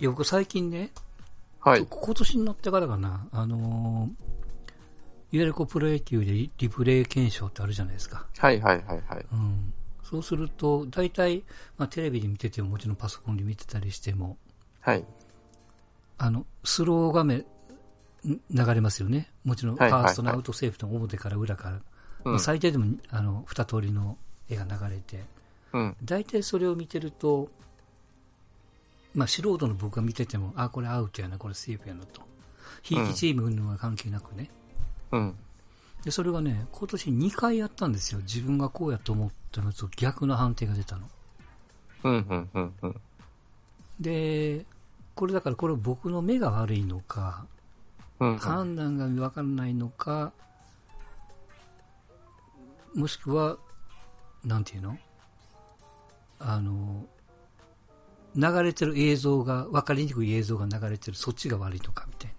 [0.00, 0.90] いや、僕最近ね、
[1.60, 1.86] はい。
[1.88, 4.28] 今年になってからかな、あのー
[5.30, 8.24] いわゆるこうプロ野球でリリプレイ検証ってあるじゃないですか。
[8.38, 9.26] はいはいはいはい。
[9.30, 9.74] うん。
[10.02, 11.44] そうすると、大体、
[11.76, 14.38] まあテレビで見てても、もちろんパソコンで見てたりしても、
[14.80, 15.04] はい。
[16.16, 17.44] あの、スロー画面、ん
[18.24, 18.40] 流
[18.74, 19.28] れますよね。
[19.44, 21.78] もちろん、ファーストのアウトセーフの表から裏か
[22.24, 24.16] ら、最低でも、あの、二通りの
[24.48, 25.24] 絵が流れて、
[25.74, 25.96] うん。
[26.02, 27.50] 大体それを見てると、
[29.14, 32.22] まあ素人の僕が見てても、あ、これアウトやな、これセーフやなと。
[32.82, 34.50] ひいきチーム云々は関係なくね。
[35.12, 35.36] うん。
[36.04, 38.20] で、それがね、今年2回やったんですよ。
[38.20, 41.08] 自分がこうやと思ったのと逆の判定が出たの。
[42.04, 42.12] うん。
[42.12, 42.50] うん。
[42.54, 42.74] うん。
[42.82, 43.00] うん。
[43.98, 44.64] で、
[45.14, 47.46] これだからこれ僕の目が悪いのか、
[48.20, 48.38] うん。
[48.38, 50.32] 判断がわからないのか、
[52.94, 53.56] もしくは、
[54.44, 54.96] なんていうの？
[56.38, 57.06] あの、
[58.38, 62.34] 流れてる映像が、わかりにくい映像が流れてる、そっちが悪いのかみたい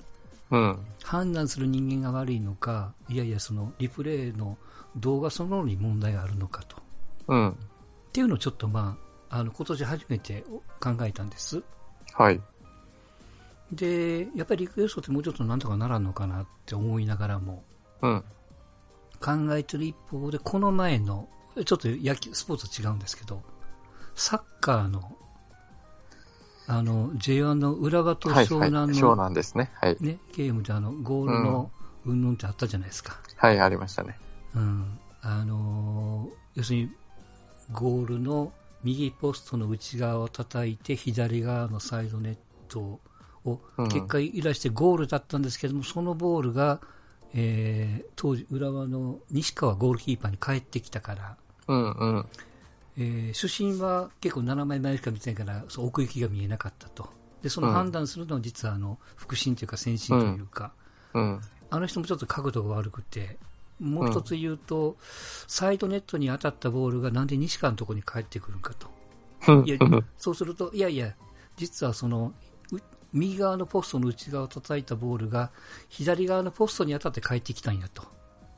[0.50, 0.58] な。
[0.58, 0.80] うん。
[1.04, 4.58] 判断する人間が悪いのか、いやいや、そのリプレイの
[4.96, 6.78] 動画そのものに問題があるのかと。
[7.28, 7.50] うん。
[7.50, 7.54] っ
[8.14, 8.98] ていうのをちょっとま
[9.30, 10.44] あ、あの、今年初めて
[10.80, 11.62] 考えたんです。
[12.14, 12.42] はい。
[13.72, 17.64] で、やっぱりリクエストってもうちょっとなんとかならんのかなって思いながらも、
[18.02, 18.24] うん。
[19.20, 21.28] 考えてる一方で、この前の、
[21.66, 23.44] ちょっと野球、スポーツは違うんですけど、
[24.16, 25.18] サッカーの、
[26.72, 28.46] あの、J1 の浦和とはいはい。
[28.46, 29.72] 湘南湘の、南ですね。
[29.74, 29.98] はい。
[30.00, 31.72] ね、ゲームであの、ゴールの
[32.06, 33.20] 云々ってあったじゃないですか。
[33.38, 34.20] はい、ありましたね。
[34.56, 35.00] うん。
[35.22, 36.92] あのー要するに、
[37.72, 38.52] ゴールの
[38.84, 43.00] 右ポストの内側を叩いて、左側のサイドネット
[43.46, 46.82] を、うん結果いらしてゴールだったんですけども、そのボールが、
[47.34, 51.92] えー当時、浦和の西川ゴールキーパーに帰ってきたから、うん。
[51.94, 52.26] うん。
[53.00, 57.10] えー主審は結構7枚前しか見てないから、そう奥行きが見えなかったと。
[57.42, 60.74] で、その判断するのは実はあの、副審というか先審というか、
[61.14, 61.42] うん。
[61.70, 63.38] あの人もちょっと角度が悪くて、
[63.80, 64.98] もう一つ言うと、
[65.48, 68.88] サイドネットに当たったボールがなんで西川のところに帰ってくるかと。
[69.48, 69.78] うんいや、
[70.18, 71.16] そうすると、いやいや、
[71.56, 72.34] 実はその、
[72.74, 72.78] う
[73.14, 75.52] 右側のポストの内側を叩いたボールが、
[75.88, 78.04] 左側のポストに当たって帰ってきたんやと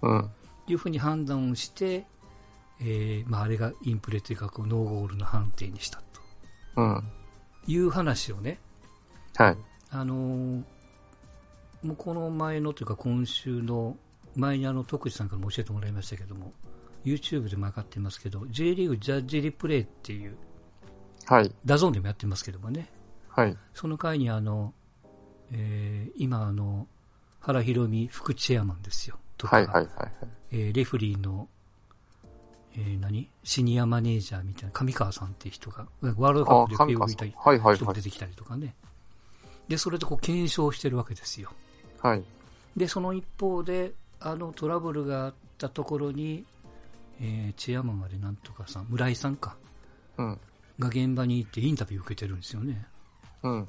[0.01, 0.29] うん。
[0.67, 2.07] いうふうに判断をして、
[2.81, 6.01] えーまあ、あれがインプレというかこうノーゴールの判定にした
[6.75, 7.03] うん。
[7.65, 8.59] という話をね、
[9.35, 9.57] はい。
[9.91, 10.63] あのー
[11.83, 13.97] もうこの前のというか今週の
[14.35, 16.53] 前にあの徳地さんからも教えてもらいましたけども
[17.03, 20.37] YouTube でも上がってますけど J リーグジャッジリプレイっていう
[21.25, 21.51] はい。
[21.65, 22.87] DAZN でもやってますけどもね
[23.29, 23.57] はい。
[23.73, 24.73] その回にあの、
[25.51, 26.87] えー今あの
[27.39, 29.65] 原博美副チェアマンですよとか、はい。
[29.65, 29.85] はい。
[29.85, 30.11] はい。
[30.51, 31.47] えーレフリーの、
[32.75, 33.29] えー何？
[33.43, 37.59] シニアマネージャーみたいな上川さんっていう人がワールドカップで笛を吹いたはい。
[37.59, 37.65] はい。
[37.67, 37.75] はい。
[37.75, 38.75] 人も出てきたりとかね
[39.67, 41.51] でそれでこう検証してるわけですよ
[42.01, 42.23] はい。
[42.75, 46.45] で、その一方で、あのトラブルがあったところに、
[47.19, 49.55] えーチェアマンあれなんとかさん、村井さんか、
[50.17, 50.39] うん。
[50.79, 52.85] が現場に行ってインタビュー受けてるんですよね。
[53.43, 53.67] うん。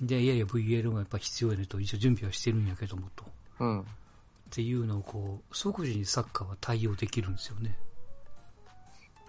[0.00, 3.24] で、いやいや VL がやっぱ必要やねと、一応準備はしてるんやけどもと。
[3.60, 3.80] うん。
[3.80, 3.84] っ
[4.50, 7.76] ていうのをこう、即時にサッカーは対応できるんですよね。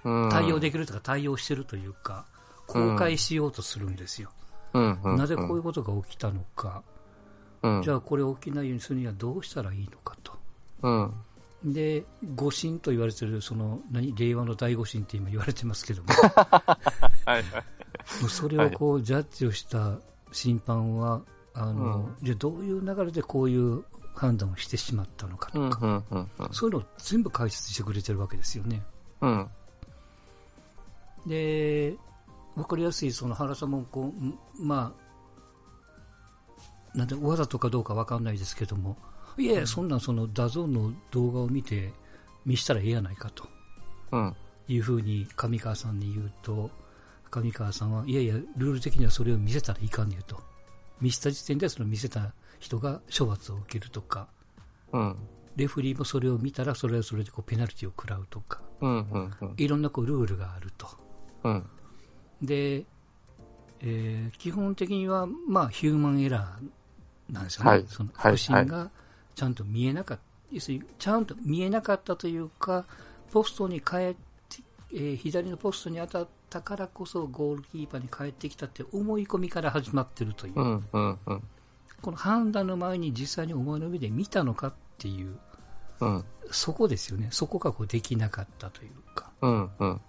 [0.05, 0.29] うん。
[0.29, 2.25] 対応できるとか対応してるというか、
[2.67, 4.31] 公開しようとするんですよ。
[4.73, 6.83] なぜこういうことが起きたのか、
[7.61, 7.81] うん。
[7.81, 10.33] じゃあこれ起きないようにするにはどうしたらいいのかと。
[10.83, 11.73] うん。
[11.73, 12.05] で、
[12.35, 16.09] 誤審と言われてる、その、何、令和の大誤審って今言われてますけども、
[17.25, 17.43] はい。
[18.29, 19.97] それをこう、ジャッジをした
[20.31, 21.21] 審判は、
[21.53, 23.83] あの、うじゃあどういう流れでこういう
[24.13, 25.69] 判断をしてしまったのかうん。
[25.69, 26.03] とか。
[26.51, 28.85] そういうのを全部解説してくれてるわけですよね。
[29.21, 29.49] うん。
[31.25, 31.97] で、
[32.55, 34.93] わかりやすい、その原さんもこう、んま
[36.93, 38.97] あ、なんで、わざとかどうかわかんないですけども、
[39.37, 41.93] いやいや、そんなんその DAZN の動画を見て、
[42.45, 43.49] 見したらええやないかと。
[44.11, 44.35] うん。
[44.67, 46.71] いうふうに上川さんに言うと、
[47.29, 50.41] 上川さんは、いやいや、ルール的にはそれを見せたらいかんねえと。
[51.01, 54.29] 見せた時点でその見せた人が処罰を受けるとか、
[54.93, 55.15] うん。
[55.55, 58.89] レフェリーもそれを見たらそれはそれでこうペナルティを食らうとか、うん。
[58.89, 59.31] うん。
[59.41, 59.53] うん。
[59.57, 60.87] いろんなこうルールがあると。
[61.45, 61.63] うん。
[62.41, 62.85] で、
[63.81, 67.69] えー基本的には、まあ、ヒューマンエラーなんですよね。
[67.71, 68.89] はいそのはい腹心が
[69.35, 72.85] ちゃんと見えなかった、要するにちゃんと見えなかったというか、
[73.31, 74.15] ポストに帰って、
[74.93, 80.85] えー左のポストに当たったからこそゴールキーパーに帰ってきたって思い込みから始まってるという、うん。
[80.93, 81.19] うん。
[81.25, 81.43] うん。
[82.01, 85.37] この判断の前に実際にお前の目で見たのかっていう、
[85.99, 86.25] うん。
[86.51, 87.29] そこですよね。
[87.31, 89.31] そこがこうできなかったというか。
[89.41, 89.69] うん。
[89.79, 90.01] うん。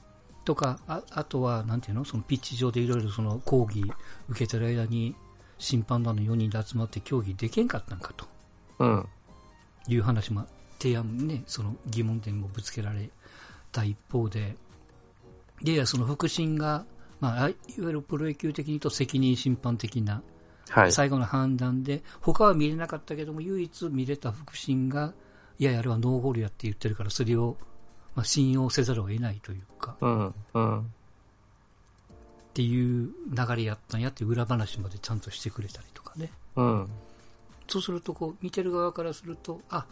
[0.47, 2.07] とか、ああとは、なんていうの？
[2.07, 3.85] そのピッチ上でいろいろその講義
[4.31, 5.15] 受けてる間に、
[5.59, 8.27] 審判団の4人で集まって協議できんかったんかと
[8.79, 9.09] うん。
[9.89, 10.47] いう話も、
[10.79, 13.11] 提案ね、その疑問点もぶつけられ
[13.73, 14.57] た一方で、
[15.63, 16.87] で、いやその腹心が、
[17.21, 20.23] まあ、あいわゆるプロ野球的に言うと責任審判的な
[20.69, 20.93] はい。
[20.93, 25.13] 最後の判断で、他は見れなかったけども、唯一見れた腹心が、
[25.59, 27.57] いやいや、あれはノーゴールやって言ってるから、それを、
[28.17, 30.35] まあ、信用せざるを得ないというか、うん。
[30.55, 30.81] うん。
[30.81, 30.83] っ
[32.55, 36.31] ていう流れやったんやっていう裏話までちゃんとしてくれたりとかね。
[36.57, 36.89] うん。
[37.69, 39.87] そうすると、こう、見てる側からすると、あ、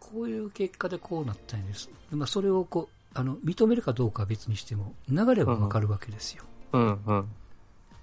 [0.00, 1.88] こういう結果でこうなったんです。
[2.10, 6.42] まあ、それをこう、あの、認めるかどうかは別にしても、流れはわかるわけですよ。
[6.72, 7.00] うん。
[7.06, 7.28] うん。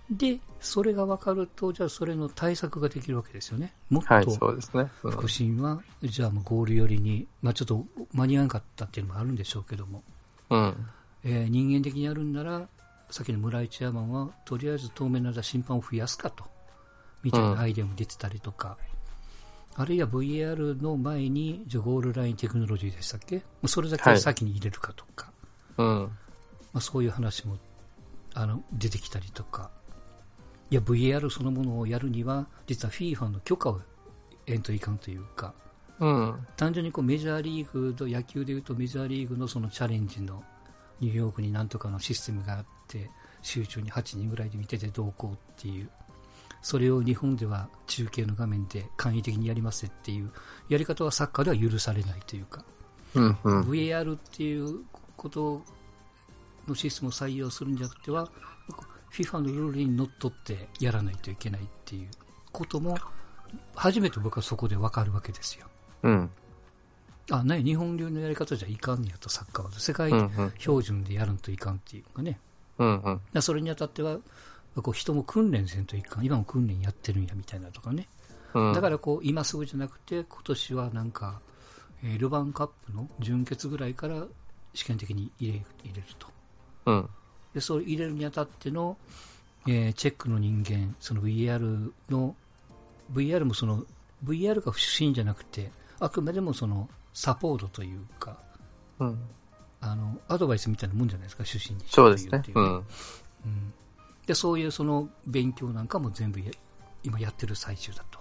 [0.10, 3.74] で、それがわかると、じゃあそれの対策ができるわけですよね。
[3.90, 4.92] もっと、はい、そうですね。
[5.04, 10.04] うん腹心は、じゃあもうゴール寄りに、まあちょっと間に合わなかったっていうのもあるんでしょうけども、
[10.50, 10.88] うん。
[11.24, 12.68] えー人間的にやるんなら、
[13.10, 16.44] さっきの村井チェアマンは、とりあえず透明な審判を増やすかと、
[17.24, 18.78] みたいなアイデアも出てたりとか、
[19.76, 23.38] あるいは VAR の前に、じゃあゴールラインテクノロジーでしたっけ？
[23.38, 25.32] もうそれだけ先に入れるかとか、
[25.78, 25.88] うん。
[26.74, 27.58] まあ、そういう話も
[28.34, 29.70] あの出てきたりとか、
[30.72, 33.82] いや、VAR そのものをやるには、実は FIFA の許可を
[34.46, 35.54] 得んといかんというか、
[36.00, 36.48] うん。
[36.58, 40.44] 単純にこうメジャーリーグと野球でいうとメジャーリーグのそのチャレンジの
[41.00, 43.10] ニューヨークになんとかのシステムがあって
[43.42, 45.90] 集中に8人ぐらいで見ててどうこうっていう
[46.62, 50.32] それを日本では中継の画面で簡易的にやりますっていう
[50.68, 52.66] やり方はサッカーでは許されないというか
[53.14, 53.38] うん。
[53.44, 53.62] うん。
[53.62, 54.80] VAR っていう
[55.16, 55.62] こと
[56.68, 58.30] のシステムを採用するんじゃなくては
[59.16, 62.10] FIFA のルールにのっとってやらないといけないっていう
[62.52, 62.98] ことも
[63.76, 65.68] 初めて僕はそこで分かるわけですよ。
[66.04, 66.30] うん。
[67.32, 69.72] あ、ね、日本流のやり方じゃいかんねやと、サッカーは。
[69.72, 70.12] 世界。
[70.60, 72.40] 標準でやるんといかんっていうかね。
[72.78, 73.02] うん。
[73.02, 73.22] うん。
[73.34, 74.20] だそれにあたっては、
[74.76, 76.26] こう人も訓練せんといかん。
[76.26, 78.08] 今も訓練やってるんやみたいなとかね。
[78.54, 78.74] うん。
[78.74, 81.40] だからこう、今すぐじゃなくて、今年はなんか、
[82.04, 84.26] えールヴァンカップの準決ぐらいから
[84.74, 86.28] 試験的に入れ入れると。
[86.86, 87.10] うん。
[87.56, 88.98] で、そう入れるにあたっての、
[89.66, 92.36] えーチェックの人間、その VR の、
[93.12, 93.84] VR もその、
[94.24, 98.38] VR が不審じゃなくて、あくまでもその、サポートというか、
[99.00, 99.20] うん。
[99.80, 101.86] あの、アドバイスみたいなもんじゃないですか、出身に。
[101.88, 102.54] そうですねってい。
[102.54, 102.76] ううん。
[102.76, 103.74] うん
[104.28, 106.48] で、そういうその勉強なんかも全部や
[107.04, 108.20] 今やってる最中だと。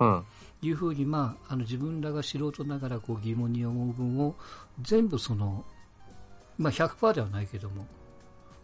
[0.00, 0.24] うん。
[0.62, 4.34] いうふうに、まあ、あの自分らが素人ながらこう疑問に思う分を
[4.82, 5.64] 全部その、
[6.58, 7.86] まあ、100%ではないけども、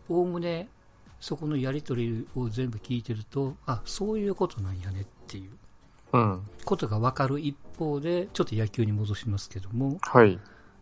[0.08, 0.68] おおむね
[1.20, 5.50] そこのやり取りを全部聞いてると、あ、そういうことなんやねっていう
[6.12, 6.42] うん。
[6.64, 10.38] ことが分かる一方で、ちょっと野球に戻しますけども、はい。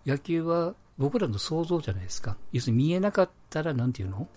[0.06, 2.36] 野球は僕らの想像じゃないですか。
[2.52, 4.28] 要するに見えなかったら、なんていうの？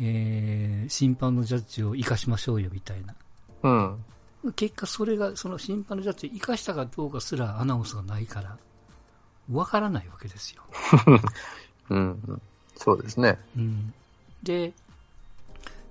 [0.00, 3.14] えー、審判のジャッジを生かしましょうよみたいな。
[4.42, 4.52] うん。
[4.54, 8.58] 結果それが、その審判のジャッジを生かしたかどうかすらアナウンスがないから、
[9.52, 10.62] わからないわけですよ。
[11.90, 12.42] うん。
[12.76, 13.38] そうですね。
[13.56, 13.94] うん。
[14.42, 14.72] で、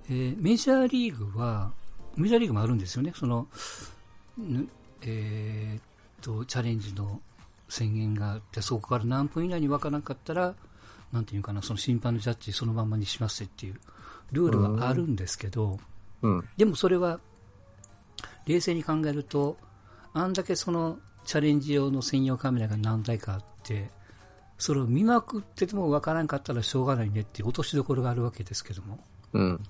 [0.08, 1.72] えーメジャーリーグは、
[2.16, 3.12] メジャーリーグもあるんですよね。
[3.14, 3.46] その、
[4.38, 4.68] ぬ
[5.02, 5.82] えーっ
[6.20, 7.20] と、チャレンジの
[7.68, 10.54] 宣言があって、そこから何分以内に分からなかったら、
[11.12, 13.80] なんていうかな、その審判のジャッジそのままにしますっていう
[14.32, 15.78] ルールはあるんですけど、
[16.22, 16.48] うん。
[16.56, 17.20] でもそれは、
[18.46, 19.56] 冷静に考えると、
[20.12, 23.90] あんだけそのチャレンジ用の専用カメラが何台かあって、
[24.58, 28.98] それを見まくってても分からんかったらしょうがないねっていう落としどころがあるわけですけども、
[29.32, 29.60] うん。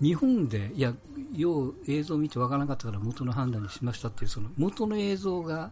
[0.00, 0.94] 日本で、いや、
[1.34, 5.70] よう映像を見て分からなかったから元の判断にしましたっていう、その元の映像が、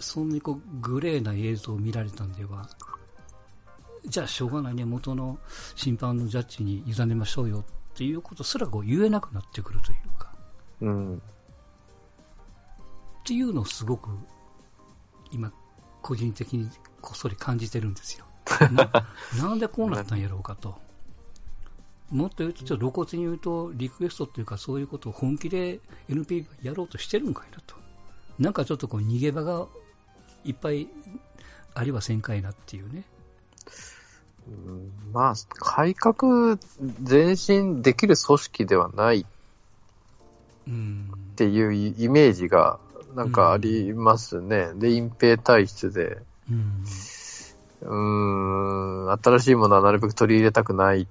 [0.00, 2.68] そんなにこうグレーな映像を見られたんでは、
[4.06, 5.38] じゃあしょうがないね、元の
[5.76, 10.34] 審判のジャッジに委ねましょうよっていうことすらこう言えなくなってくるというか、
[10.80, 11.16] うん。
[11.16, 11.20] っ
[13.24, 14.10] ていうのをすごく
[15.30, 15.52] 今、
[16.02, 16.68] 個人的に
[17.04, 18.24] こっそり感じてるんですよ。
[18.72, 18.90] な
[19.36, 20.78] なんでこうなったんやろうかと。
[22.10, 27.74] もっと言うと、ちょっと露骨に言うと、リクエストっていうか、そういうことを本気で NP がやろうとしてるんかいなと。
[28.38, 29.66] なんかちょっとこう逃げ場が
[30.44, 30.88] いっぱい
[31.74, 33.04] ありはせんかいなっていうね。
[34.46, 36.58] うんまあ、改革
[37.08, 39.26] 前進できる組織ではないっ
[40.66, 41.10] うん。
[41.36, 42.78] ていうイメージが
[43.14, 44.72] なんかありますね。
[44.74, 46.18] で、隠蔽体質で、
[46.50, 46.84] うん。
[47.82, 51.06] うーん、新しいものはなるべく取り入れたくない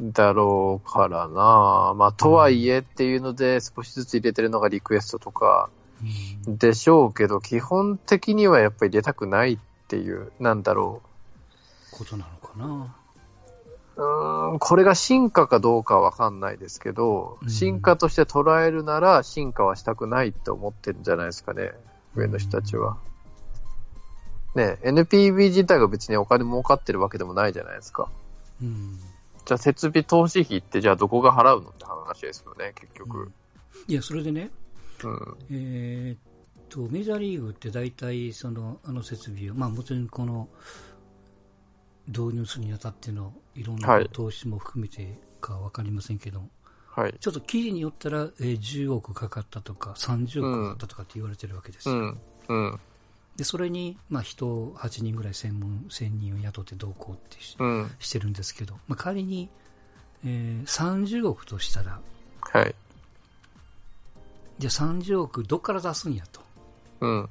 [0.00, 1.94] だろうからな。
[1.96, 5.70] まあ、とはいえっていうので少しずつ入れてるのがリクエストとか
[6.46, 9.58] うんでしょうけど、基本的にはやっぱり入れたくないっ
[9.88, 11.02] ていう、なんだろ
[11.90, 12.96] ことなのかな。
[14.52, 14.56] う。
[14.56, 21.72] ん、これが進化かどうかはわかんないですけど、うん進化として捉えるなら進化はしたくないって思ってるんじゃないですかね、
[22.14, 22.96] 上の人たちは。
[24.54, 28.08] ね、NPB 自体が別にお金儲かってるわけでもないじゃないですか。
[28.60, 28.98] うん。
[29.44, 33.32] じゃあ設備投資費ってじゃあどこが払うのって話ですよね、結局。
[33.86, 34.50] いや、それでね、
[35.04, 35.36] うん。
[35.50, 40.48] えーっと、メジャーリーグって大体、その、あの設備を、まあもちろんこの、
[42.06, 46.42] 導入するにあたってのいろんはない投資も含めてかわかりませんけど、
[46.88, 47.14] はい。
[47.20, 51.94] ちょっと記事によったら、えー10億かかったとか、30億かかったとかって言われてるわけですよ。
[51.94, 52.20] うん。
[52.48, 52.80] うん。
[53.36, 57.90] で、それに、まあ人を8人ぐらい専門、1000人を雇って同行ってし,、うん。
[58.12, 59.48] てるんですけど、まあ仮に、
[60.24, 62.00] えー30億としたら、
[62.40, 62.74] はい。
[64.58, 66.40] じゃあ30億どっから出すんやと。
[67.00, 67.28] うん。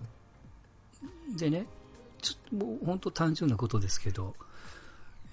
[1.38, 1.68] でね、
[2.22, 4.36] ちょっともう本当単純なことですけど、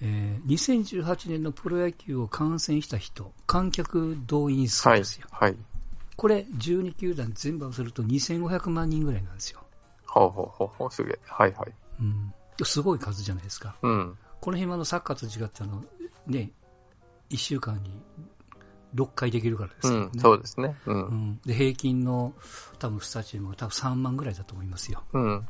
[0.01, 5.27] えー2018年のプロ野球を観戦した人、観客動員数はいですよ。。
[5.31, 5.55] はい。
[6.15, 9.61] これ、12球団全部合わせると2500万人ぐらいなんですよ。
[10.19, 11.19] ほうほうほうほう、すげえ。
[11.25, 11.73] はいはい。
[12.01, 12.33] うん。
[12.63, 13.75] すごい数じゃないですか。
[13.81, 14.17] うん。
[14.39, 15.83] この辺はあのサッカーと違ってあの、
[16.27, 16.51] ね、
[17.29, 18.01] 1週間に
[18.95, 20.09] 6回できるからですよね。
[20.13, 20.19] うん。
[20.19, 20.75] そうですね。
[20.85, 20.91] う。
[20.93, 21.39] うんん。
[21.45, 22.33] で、平均の
[22.79, 25.03] 多分スタジアムが多分3万ぐらいだと思いますよ。
[25.13, 25.47] うん。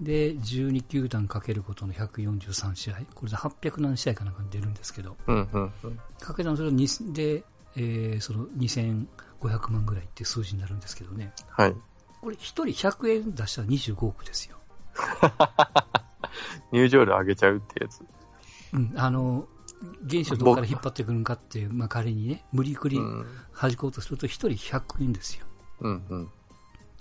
[0.00, 2.94] で、12球団かけることの143試合。
[3.14, 5.48] これで800何試合かなんかに出るんですけど、うん。
[5.52, 5.72] うん。
[5.84, 7.44] うんかけたのそれで、
[7.76, 11.32] えーその2500万ぐらいっていう数字になるんですけどね。
[11.50, 11.74] はい。
[12.24, 14.56] これ1人100円出したら25億ですよ。
[16.72, 18.00] 入場料上げちゃうってやつ。
[18.72, 18.94] うん。
[18.96, 19.46] あの、
[20.08, 23.26] 原資をどこから引っ張ってくるんかっていう、まあ仮にね、無理くりうん。
[23.54, 25.44] 弾こうとすると1人100円ですよ。
[25.80, 26.06] うん。
[26.08, 26.30] うん。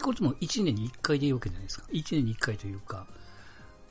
[0.01, 1.85] これでも1年に1回でいいわけじゃないですか。
[1.89, 3.07] 1年に1回というか、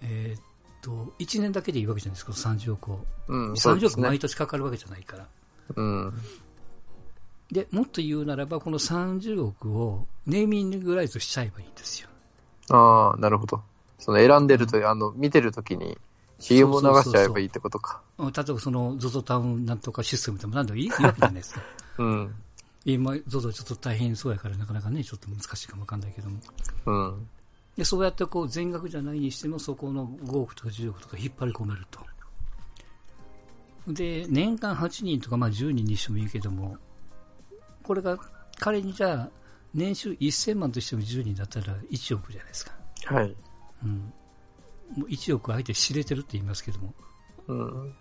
[0.03, 0.43] えーっ
[0.83, 3.07] と、1年だけでいいわけじゃないですか、30億を。
[3.29, 3.57] うん。
[3.57, 4.03] そう30ですね。
[4.03, 5.27] 億毎年かかるわけじゃないから。
[5.77, 6.13] うん。
[7.53, 12.09] で、もっと言うならば、この30億をネーミングライズしちゃえばいいんですよ。
[12.71, 13.63] ああ、なるほど。
[13.99, 15.99] その選んでると、あの、見てるときに
[16.39, 18.01] CM を流しちゃえばいいってことか。
[18.19, 21.61] 例えばその ZOZO タウンなんとかシステムでも何でもいいいいわけじゃないですか。
[21.99, 22.35] うん。
[22.87, 26.39] 今、ZOZO ちょっと大変そうやからなかなかね、ちょっと難しいかもわかんないけども。
[26.87, 27.29] うん。
[27.77, 32.01] で、そうやってこう全額じゃないにしても、そこの5億とか10億とか引っ張り込めると。
[33.89, 36.79] で、年間8人とかまあ10人にしてもいいけども、
[37.83, 38.19] これが
[38.59, 39.31] 仮にじゃあ、
[39.75, 42.73] 年収1000万としても10人だったら1億じゃないですか。
[43.07, 43.35] はい。
[43.85, 44.13] うん。
[44.97, 46.95] もう1億相手知れてるって言いますけども、
[47.49, 47.95] うん。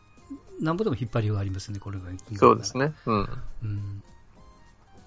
[0.60, 2.06] なんぼでも引っ張りはありますね、これが。
[2.38, 2.78] そうです。
[2.78, 2.94] ね。
[3.06, 3.30] うん。
[3.64, 4.04] うん。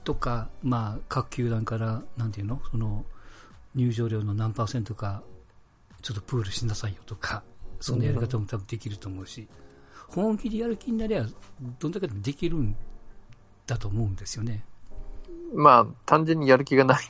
[0.02, 2.60] とか、まあ、各球団から、なんていうの？
[2.70, 3.04] その、
[3.74, 5.22] 入場料の何パーセントか、
[6.02, 7.42] ちょっとプールしなさいよとか、
[7.80, 9.48] そんなやり方も多分できると思うし、
[10.08, 11.26] 本気でやる気になりゃ、
[11.78, 12.76] どんだけでもできるん
[13.66, 14.64] だと思うんですよね。
[15.54, 17.08] まあ、単純にやる気がないん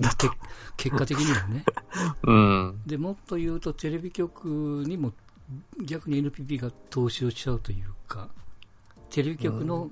[0.00, 0.14] だ。
[0.16, 0.28] け
[0.76, 1.64] 結果的にはね。
[2.24, 2.82] うん。
[2.86, 5.12] で、もっと言うと、テレビ局にも
[5.84, 8.28] 逆に NPP が投資をしちゃうというか、
[9.10, 9.90] テレビ局の、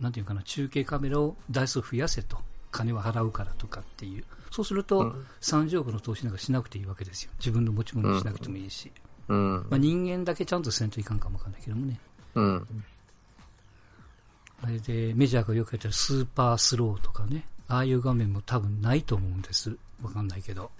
[0.00, 2.38] なんていうかな、中継カメラを台数増やせと。
[2.72, 4.24] 金は払うからとかっていう。
[4.50, 7.32] そうすると、うん30億の投資なんかしなくていいわけですよ。
[7.38, 8.90] 自分の持ち物にしなくてもいいし。
[9.28, 9.66] うん。
[9.70, 12.00] まあ、人間だけちゃんとせんといかんかもわかんないけどもね。
[12.34, 12.66] うん。
[14.62, 17.44] あれで、メジャーがよくやってるスーパースローとかね。
[17.68, 19.76] ああいう画面も多分ないと思うんです。
[20.02, 20.70] わかんないけど。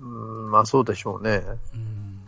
[0.00, 1.42] うんまあ、そうでしょうね。
[1.74, 2.20] うん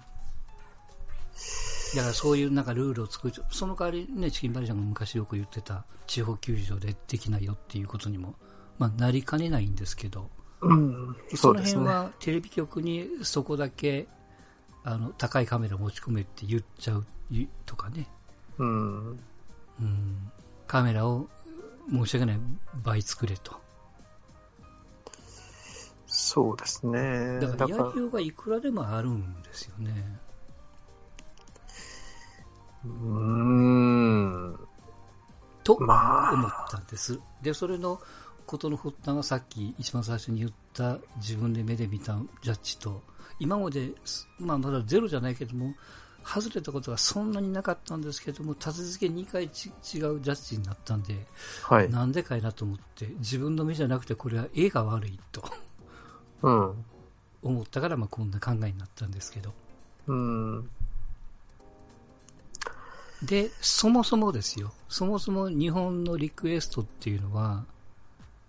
[1.94, 8.34] だからそういうなんかルールを作る、その代わりね、チキンバレーちゃんが昔よく言ってた地方球場でできないよっていうことにも、
[8.78, 10.30] まあなりかねないんですけど、
[10.62, 11.16] うん。
[11.34, 11.62] そね。
[11.62, 14.08] 辺はテレビ局にそこだけ、
[14.84, 18.08] あの、高いカメラ持ち込めって言っちゃういとかね、
[18.58, 19.18] うん。
[19.80, 20.30] うん、
[20.66, 21.28] カメラを
[21.90, 22.40] 申し訳ない
[22.82, 23.60] 倍作れと。
[26.06, 27.40] そうですね。
[27.40, 30.20] だからやりようがいくらでもあるんですよね。
[32.84, 34.58] うーん。
[35.64, 37.18] と、ま思っあ、たんです。
[37.40, 38.00] で、それの
[38.46, 43.02] ことの発端がさっき一番最初に言った自分で目で見たジャッジと、
[43.38, 43.92] 今まで、
[44.38, 45.74] まあまだゼロじゃないけども、
[46.24, 51.26] 外れたことがそんなになかったんですけども、立て付け2回ち違うジャッジになったんで、
[51.62, 51.90] はい。
[51.90, 55.42] なんでかいなと思って、自分の目じゃなくてこれは絵が悪いと
[56.42, 56.84] うん。
[57.42, 59.52] 思ったから、まあこんな考えになったんですけど。
[60.06, 60.70] うん。
[63.22, 64.72] で、そもそもですよ。
[64.88, 67.64] そもそも日本のリクエストっていうのは、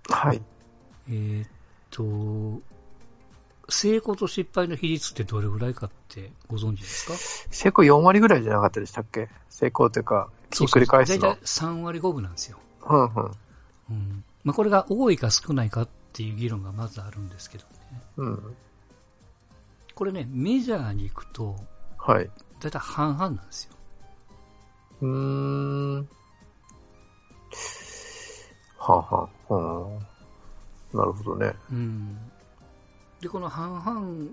[0.09, 0.41] はい。
[1.09, 1.49] えーっ
[1.91, 2.61] と、
[3.73, 7.13] 成功と失敗の比率ってどれぐらいかってご存知ですか？
[7.51, 9.29] 成功4割ぐらいじゃなかったでしたっけ？
[9.49, 11.29] 成功というか、ひっくり返すの。
[11.29, 12.57] 大体3割5分なんですよ。
[12.87, 13.31] うんうん。
[13.89, 14.23] うん。
[14.43, 18.01] まあ、これが多いか少ないかっていう議論がまずあるんですけどね。
[18.17, 18.55] うん。
[19.95, 21.55] これね、メジャーに行くと、
[21.97, 22.29] はい。
[22.59, 23.75] 大体半々なんですよ。
[25.01, 26.07] うーん。
[28.77, 29.99] はあ、はあ、は
[30.93, 30.97] あ。
[30.97, 31.53] なるほどね。
[31.71, 32.17] うん。
[33.23, 34.31] で、この半々、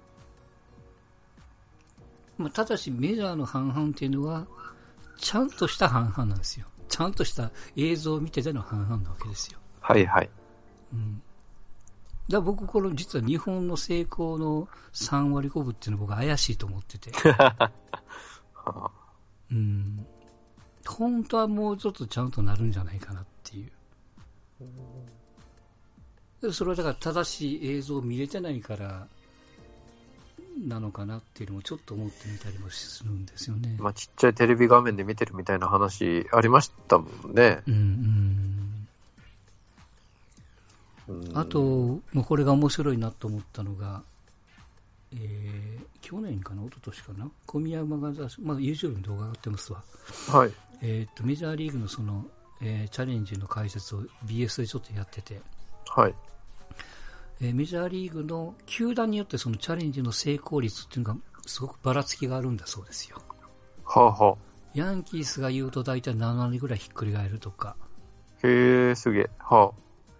[2.38, 4.46] まあ、ただしメジャーの半々っていうのは、
[5.18, 6.66] ちゃんとした半々なんですよ。
[6.88, 9.60] ちゃんとした映像を見てでの半々なわけですよ。
[9.80, 10.30] はいはい。
[10.92, 11.14] うん。
[11.14, 11.24] だか
[12.32, 17.12] ら僕、この実は日本の成功の3割5分っていうのは僕怪しいと思ってて。
[17.30, 17.70] は
[18.56, 18.90] あ、
[19.52, 20.04] うん。
[20.84, 23.70] 本当はもうちょっとちゃんとなるんじゃないかなっていう。
[26.42, 29.06] でそれはだから正しい映像を見れてないから、
[30.66, 33.76] なのかなっていうのもちょっと思ってみたりもするんですよね。
[33.78, 37.62] まあ、ちっちゃいテレビ画面で見てるみたいな話ありましたもんね。
[37.66, 37.80] うんうん。
[41.08, 44.02] うんあと、もうこれが面白いなと思ったのが、
[45.12, 48.10] えー、去年かな、一昨年かな、小宮山が
[48.42, 49.82] まあ、YouTube に動画上がってますわ。
[50.28, 50.52] はい。
[50.82, 52.24] えっ、と、メジャーリーグのその、
[52.62, 55.40] えーチャレンジの解説を BS でちょっとやってて、
[55.90, 56.14] はい。
[57.40, 63.16] えーメジャーリーグの球団によってそのチャレンジの成功率っていうのがすごくばらつきがあるんだそうですよ。
[63.84, 64.36] はあ、は
[64.74, 67.76] ヤンキースが言うと大体7割ぐらいひっくり返るとか、
[68.42, 68.46] あ。
[68.46, 69.30] へえ、すげえ。
[69.38, 69.72] は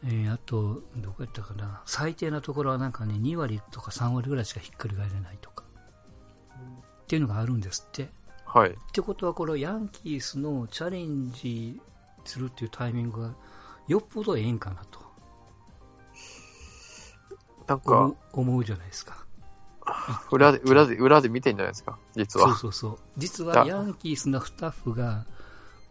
[0.03, 5.65] えーあと、どこやったかな、最低なところはなんかね、2割とか3割ぐらいしかひっくり返れないとか、
[7.03, 8.09] っていうのがあるんですって。
[8.47, 8.59] あ。
[8.59, 8.71] はい。
[8.71, 11.81] ってことは、これヤンキースのチャレンジ
[12.25, 13.35] するっていうタイミングが
[13.87, 15.10] よっぽどええんかなと
[17.71, 19.25] なんか思う、じゃないですか。
[20.33, 22.57] 裏で、裏で、裏で見てんじゃないですか、実そうは。
[22.57, 22.99] そうそう。
[23.17, 25.25] 実はだヤンキースのスタッフが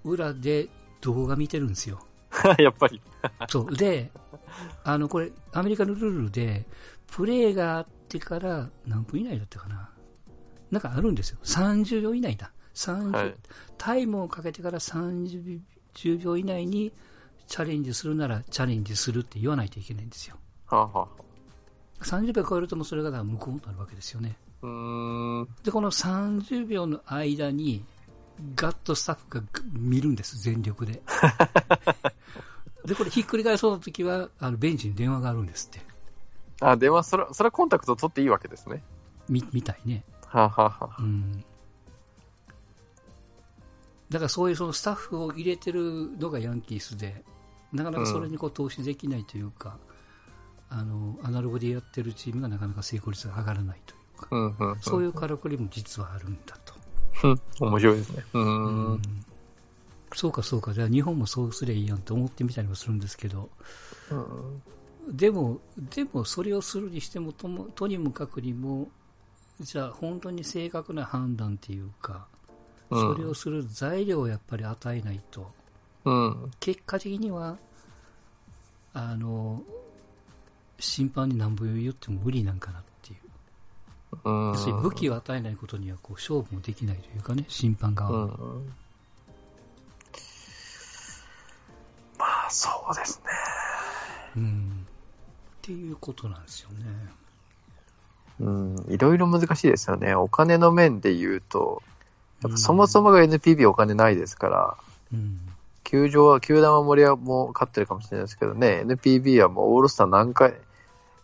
[0.03, 0.69] 裏で
[1.01, 2.00] 動画見てるんですよ。
[2.59, 3.01] やっぱり。
[3.50, 3.75] そう。
[3.75, 4.12] で、
[4.83, 6.67] あの、これ、アメリカのルールで、
[7.07, 9.89] プレーがあってから何分以内だったかな。
[10.72, 11.39] なんかあるんですよ。
[11.44, 12.51] 30秒以内だ。
[12.75, 13.35] 30、はい。
[13.77, 15.61] タイムをかけてから30
[16.20, 16.94] 秒以内に
[17.48, 20.35] チャレンジするならチャレンジするって言わないといけないんですよ。
[20.68, 21.28] はあ、はあ。
[22.01, 24.38] 30秒超えるともうそれが無効になるわけですよね。
[24.62, 27.83] で、この30秒の間に、
[28.55, 31.01] ガッとスタッフが見るんです、全力で。
[32.85, 35.81] で、これひっくり返そうな時は、あの、ベンチに電話があるんですって。
[36.62, 38.83] あ、電話、それ、それはコンタクト取っていいわけですね。
[39.27, 40.03] み、みたいね。
[40.25, 40.98] はあ、はあ、はあ。
[41.00, 41.44] うん。
[44.09, 47.24] だからそういうそのスタッフを入れてるのがヤンキースで、
[47.72, 49.77] なかなかそれにこう投資できないというか、
[50.70, 54.77] あの、アナログでやってるチームがなかなか成功率が上がらないというか、うん、うん。
[54.82, 56.74] そういうからくりも実はあるんだと。
[57.27, 57.42] うん。
[57.60, 58.24] 面白いですね。
[58.34, 58.92] うーん。
[58.92, 59.01] うん
[60.16, 63.50] そうかそうか、じゃあ日本もそうすりゃいいやんと思ってみたりもするんですけど、
[64.10, 64.62] うん
[65.12, 68.90] でも、でもそれをするにしてもとも、とにもかくにも、
[69.60, 72.27] じゃあ本当に正確な判断っていうか、
[72.92, 75.51] それをする材料をやっぱり与えないと、
[76.05, 76.51] うん。
[76.60, 77.58] 結果的には、
[78.94, 79.64] あの、
[80.79, 83.20] 審判に何ぼ言っても無理なんかなっていう。
[84.24, 84.48] うん。
[84.50, 88.24] 要するに武器を与えないことにはこう勝負もできないというかね、審判側は。
[88.25, 88.74] うん。
[92.18, 93.31] まあ、そうですね。
[94.37, 94.87] うん。
[95.59, 96.85] っていうことなんですよね。
[98.39, 98.85] うん。
[98.89, 100.15] いろいろ難しいですよね。
[100.15, 101.81] お金の面で言うと、
[102.42, 104.77] やっぱそもそも、もが NPB お金ないですから、
[105.13, 105.39] うん。
[105.83, 110.53] 球場は、球団は盛り上もう勝ってるかもしれないですけどね、NPB はもうオールスター何回、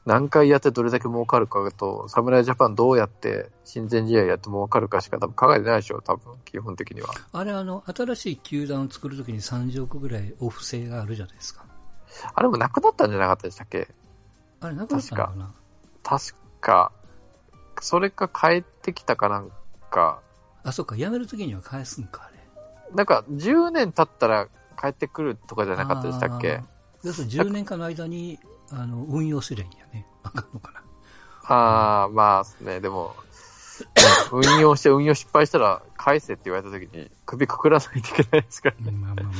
[0.05, 7.09] 何回やってどれだけ儲かるかと、侍ジャパンどうやって親善試合やって儲かるかしか多分考えてないでしょ、多分、基本的には。
[7.31, 11.65] あれ、あの、新しい球団を作るときに30億ぐらいオフ制があるじゃないですか。
[12.33, 13.87] あれもなくなったんじゃなかったでしたっけ？
[14.61, 15.53] あれ、なくなったのかな？
[16.03, 16.91] 確か、
[17.81, 19.49] それか帰ってきたかなん
[19.89, 20.21] か、
[20.63, 22.95] あ、そっか、辞めるときには返すんか、あれ。
[22.95, 24.47] なんか10年経ったら
[24.79, 26.61] 帰ってくるとかじゃなかったでしたっけ？
[27.03, 28.39] 要するに10年間の間に、
[28.71, 30.07] あの、運用すりゃいいんやね。
[30.23, 30.81] わかんのかな。
[31.47, 33.15] ああ、まあね、でも、
[34.31, 38.75] 運用して運用失敗したら返せって言われた時に首くくらないといけないですから。
[38.87, 39.39] うんまあまあまあね。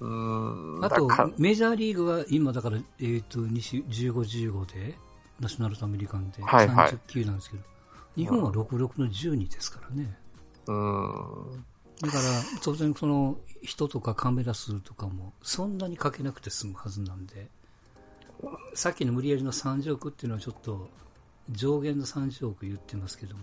[0.00, 0.84] うーん。
[0.84, 4.12] あとメジャーリーグは今だから、えっ、と、西15、
[4.52, 4.98] 15で、
[5.40, 7.62] ナショナルとアメリカンではいはい30球なんですけど、
[8.16, 10.18] 日本は66の12ですからね。
[10.66, 11.64] うーん。
[12.00, 12.22] だから、
[12.62, 17.48] 当然その人とかカメラ数とかもそんなにかけなくて済むはずなんで、
[18.74, 20.88] さっきの無理やりの30億っていうのはちょっと
[21.50, 23.42] 上限の30億言ってますけども、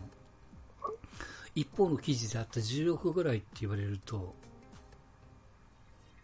[1.56, 4.36] 一方の記事であった10億ぐらいって言われると、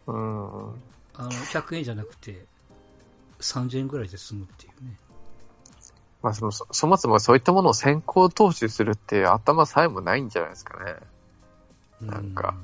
[0.06, 0.70] うん。
[1.14, 2.46] あの、100円じゃなくて、
[3.40, 4.96] 30円ぐらいで済むっていうね。
[6.22, 10.96] まあそもそそもそもそういったものを先行投資するって頭さえもないんじゃないですかね。
[12.02, 12.54] なんか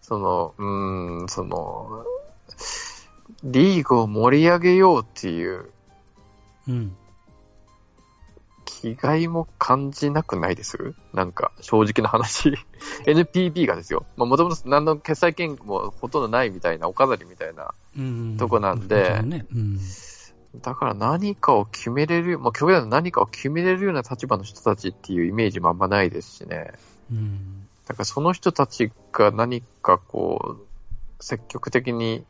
[0.00, 2.04] その、うーん、その、
[3.44, 5.70] リーグを盛り上げようっていう
[6.68, 6.96] うん。
[8.64, 10.94] 気概も感じなくないです？
[11.14, 12.52] なんか、正直な話。
[13.06, 14.04] NPB がですよ。
[14.16, 17.72] まあ、もともと何の決済権もほとんどないみたいな、お飾りみたいな。
[17.96, 18.36] うん。
[18.36, 19.46] とこなんでそうね。
[19.54, 19.80] うん。
[20.60, 26.72] だから何かを決めれる、まあ、極端な何かを決めれるような立場の人たちっていうイメージもあんまないですしね。
[27.10, 27.66] うん。
[27.86, 32.24] だからその人たちが何かこう、積極的に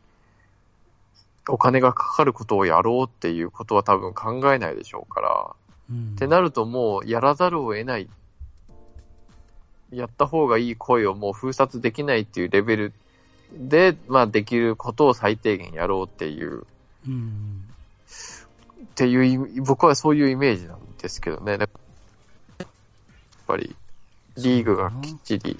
[1.49, 5.55] お金がかかることをやろうっていうことは多分考えないでしょうから。
[5.91, 6.13] うん。
[6.15, 8.09] ってなるともうやらざるを得ない。
[9.91, 12.93] やった方がいい声をもう封殺できないっていうレベル
[13.53, 16.65] で、まあできることを最低限やろうっていう、
[17.07, 17.63] うん。
[18.83, 21.57] っていうい、僕はそういうイメージなんですけどね。
[21.57, 21.67] だ
[22.59, 22.67] やっ
[23.47, 23.75] ぱり、
[24.37, 25.57] リーグがきっちり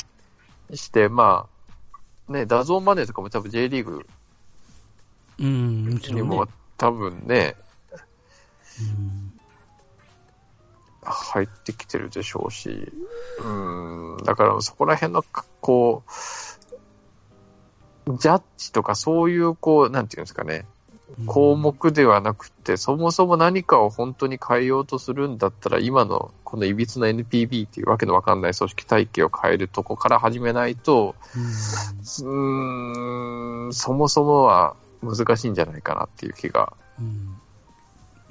[0.73, 1.47] して、ま
[2.29, 4.05] あ、ね、 DAZN マネーとかも多分 J リーグ
[5.39, 5.89] うん。
[5.93, 6.41] もちろんね。
[6.77, 7.55] 多分ね、
[8.79, 9.33] うん。
[11.01, 12.91] 入ってきてるでしょうし、
[13.43, 15.23] うん、だからそこら辺の、
[15.61, 16.03] こ
[18.05, 20.65] う、ジャッジとかそういう、こう、なんていうんですかね、
[21.25, 31.15] 項目ではなくて、そもそも何かを本当に変えようとするんだったら、今のこのいびつな NPB っていうわけのわかんない組織体系を変えるとこから始めないと、
[32.23, 36.73] うん、そもそもは難しいんじゃないかなっていう気が。
[36.99, 37.37] うん。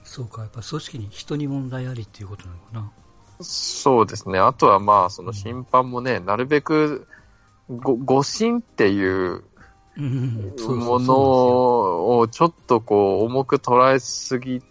[0.05, 2.91] そうか、やっぱ組織に人に問題ありっていうことなのかな。
[3.41, 4.39] そうですね。
[4.39, 7.07] あとはまあ、その審判もね、なるべく、
[7.69, 9.45] ご、誤審っていう
[9.99, 14.63] ものそをちょっとこう重く捉えすぎ、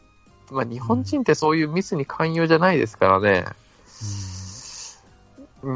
[0.51, 3.45] まあ日本人ってそういうミスに寛容じゃないですからね。
[5.63, 5.71] うー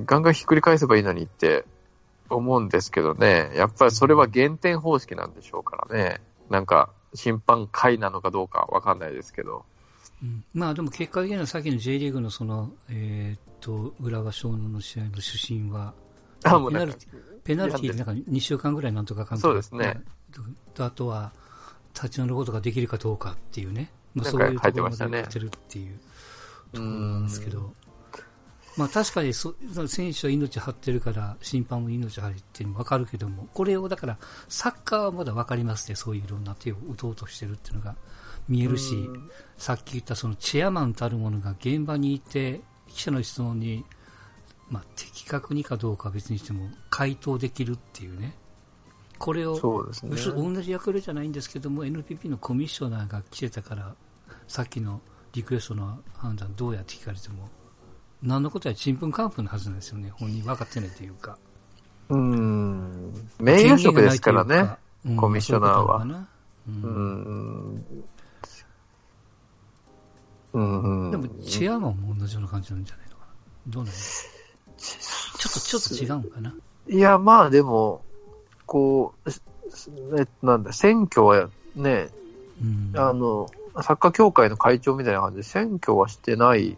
[0.00, 1.64] ん、ガンガンひっくり返せばいいのにって
[2.30, 3.50] 思うんですけどね。
[3.54, 6.20] やっぱりそれは減点方式なんでしょうからね。
[6.50, 9.64] なんか審判会なのかどうかわかんないですけど。
[10.22, 15.94] ううんまあでも結果的にはさっきの J リーグのその、えーっと、浦和湘南の試合の主審は、
[16.44, 16.96] あ、もうなんか、
[17.44, 20.00] ペナルティなんか2週間ぐらいなんとかかんそうですね
[20.74, 21.32] とあとは、
[21.94, 23.90] 立ち直ることができるかどうかっていうね。
[24.14, 25.98] まあそういうところまでやってるっていう
[26.72, 27.74] ところなんですけど。
[28.76, 29.54] まあ確かにそ
[29.88, 35.96] 選手は命張ってるから審判も命張るっていうのもわかるけども、これをだからサッカーはまだわかりますね。
[35.96, 37.96] そういういろんな手を打とうとしてるっていうのが
[38.48, 43.86] 見えるし、うんさっき言ったそのチェアマンたるものが現場にいて、記者の質問に、
[44.68, 48.36] まあ、的確にかどうかは別にしても回答できるっていうね。
[49.18, 50.10] これを、そうですね。
[50.10, 53.94] 別に同じ役割じゃないんですけども、NPP のコミッショナーが来てたから、
[54.46, 55.00] さっきの
[55.32, 57.48] リクエストの判断どうやって聞かれても、
[58.26, 60.10] 何のことやちんぷんかんぷんのはずなんですよね。
[60.10, 61.38] 本人分かってないというか。
[62.08, 63.12] うん。
[63.38, 64.56] 名誉職ですからね。
[65.06, 66.26] うんコミッショナーはそ
[66.66, 66.82] うん
[67.72, 67.84] ん。
[70.52, 71.10] うん。
[71.12, 73.32] でも、チェアマンも同じような感じなんじゃないのかな。
[73.68, 73.96] どうなの
[74.76, 76.54] ちょっと、ちょっと違うんかな。
[76.88, 78.02] いや、まあでも、
[78.66, 79.40] こう、し
[80.18, 82.08] えなんだ、選挙はね、
[82.60, 82.92] うん。
[82.96, 83.48] あの、
[83.82, 86.76] サッカー協会の会長みたいな感じで選挙はしてない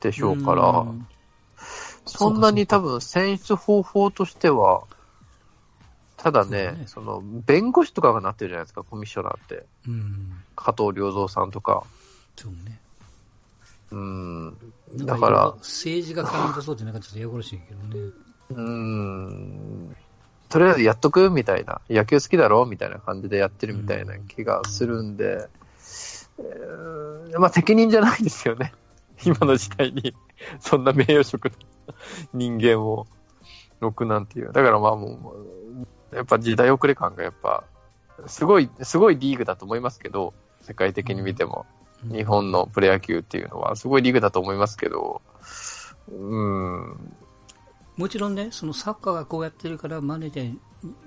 [0.00, 1.06] でしょうから、うん
[2.06, 4.82] そんなに多分選出方法としては、
[6.16, 9.64] ただねね、その、弁護士とかがなってるじゃないですか、コミッショナーって。
[9.86, 10.32] うん。
[10.56, 11.84] 加藤良三さんとか。
[12.36, 12.80] そうね。
[13.90, 14.56] うん。
[14.96, 18.12] だから政治が絡んだそうってなんかちょっとややこしいけどね。
[18.50, 19.96] うん。
[20.48, 21.80] とりあえずやっとくみたいな。
[21.88, 25.48] 野球好きだろみたいな感じでやってるみたいな気がするんで、
[26.38, 28.72] えーまあ責任じゃないですよね。
[29.24, 30.14] 今の時代に、
[30.60, 31.52] そんな名誉職の
[32.32, 33.06] 人間を
[33.80, 34.52] 置くなんていう。
[34.52, 35.34] だからまあも
[36.12, 37.64] う、やっぱ時代遅れ感がやっぱ、
[38.26, 41.66] すごい、すごいリーグだと思いますけど、世界的に見ても。
[41.74, 45.20] うん日本のプロ野球っていうのはすごいリーグだと思いますけど、
[46.10, 47.14] うん、
[47.96, 50.52] もちろんね、そのサッカーがこうやってるから、マネで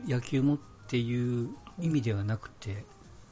[0.08, 1.49] 野球もっていう
[1.80, 2.86] 意味ではなくて、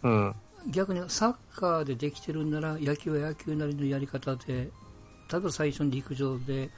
[0.04, 0.36] うん、
[0.68, 4.70] 逆にサッカーでできてるんなら、野球は野球なりのやり方で、
[5.32, 6.70] 例えば最初に陸上で、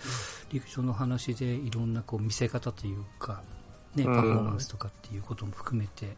[0.51, 3.41] 陸上の話でいろんなこう見せ方というか、
[3.95, 6.15] ね、パうんフォーマンスとかっていうことも含めて、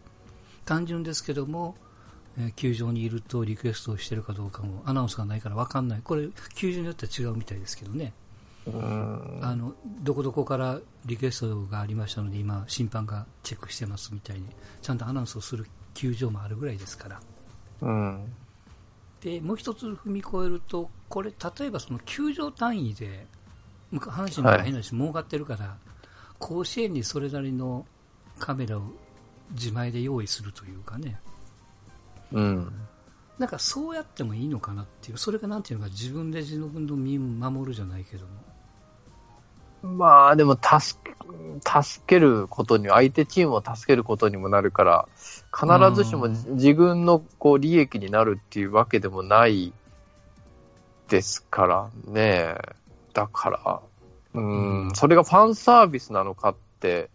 [0.66, 1.76] 単純ですけども、
[2.38, 6.02] えー球場にいるとリクエストをしてるかどうかもアナウンスがないから分かんない。
[6.04, 8.14] これ、球場によっては違うみたいですけどね。
[8.68, 9.40] うん。
[9.42, 14.48] あの、どこどこからリクエストがありましたので、今、審判がチェックしてますみたいに、
[14.82, 17.22] ちゃんとアナウンスをする球場もあるぐらいですから。
[17.86, 18.36] うん。
[19.22, 23.28] で、もう一つ踏み越えると、これ、例えばその球場単位で、
[23.94, 25.78] 阪神が変なし儲かってるから、
[26.40, 27.86] 甲子園にそれなりの
[28.40, 28.82] カメラを
[29.52, 31.20] 自前で用意するというかね、
[32.32, 32.74] うん。
[33.38, 38.55] なんかそうやってもいいのかなっていう、それがなんていうのか、自分で自分の身を守るじゃないけども。
[39.86, 41.16] まあ、でも、助け、
[41.84, 45.08] 助けることに、相手チームを助けることにもなるから、
[45.56, 49.72] 必ずしもうん自分のこう利益になるっていうわけでもない
[51.08, 52.56] ですからね。
[53.14, 53.82] だから、
[54.34, 57.10] うん、それがファンサービスなのかって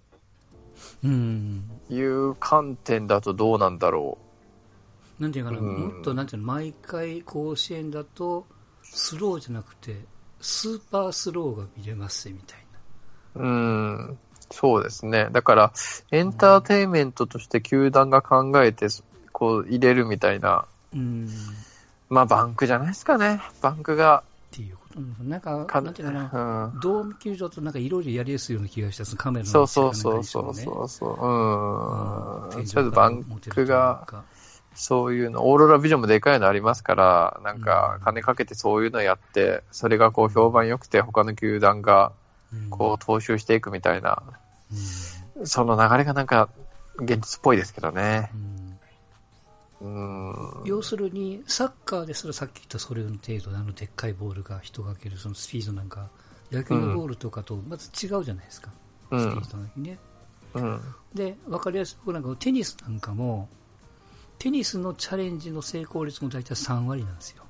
[1.04, 1.70] うん。
[1.90, 4.16] いう観点だとどうなんだろ
[5.18, 8.46] なんていうかな、うんもっとなんていうの、毎回甲子園だと、
[8.82, 9.96] スローじゃなくて、
[10.40, 12.58] スーパースローが見れますみたい
[13.34, 13.42] な。
[13.42, 13.44] う。
[13.44, 13.48] う
[14.12, 14.18] ん、
[14.50, 15.28] そうですね。
[15.32, 15.72] だから、
[16.10, 18.88] エンターテインメントとして球団が考えて、
[19.32, 21.28] こう入れるみたいな、うん。
[22.08, 23.40] まあバンクじゃないですかね。
[23.62, 26.80] バンクが、っていうことなんか、かなんていうかな、うん。
[26.80, 31.10] ドーム球場となんかいろいろやりやすいような気がした、カメラのそうそうそうそうそうそう。
[31.10, 32.66] ううんん。
[32.66, 34.24] ちょっとバンクが、か
[34.74, 42.12] そういうの、オーロラビジョンもでかいのありますから、なんか金かけてそういうのやって、それがこう評判良くて他の球団が
[42.70, 44.22] こう踏襲していくみたいな、
[44.72, 44.90] うん
[45.42, 46.50] その流れがなんか
[46.98, 48.30] 現実っぽいですけどね。
[48.34, 48.60] うん
[49.80, 50.62] うん。
[50.66, 56.10] 要するに、サッカーですらさっき言ったそれの程度であのでっかいボールが人がけるそのスピードなんか、
[56.52, 58.70] 野球のボールとかとまず違うじゃないですか、
[59.10, 59.98] うんスピードのね。
[60.54, 60.80] うん。
[61.14, 63.48] で、わかりやすくなんかテニスなんかも、
[64.40, 67.44] テニスのチャレンジの成功率も大体3割なんですよ。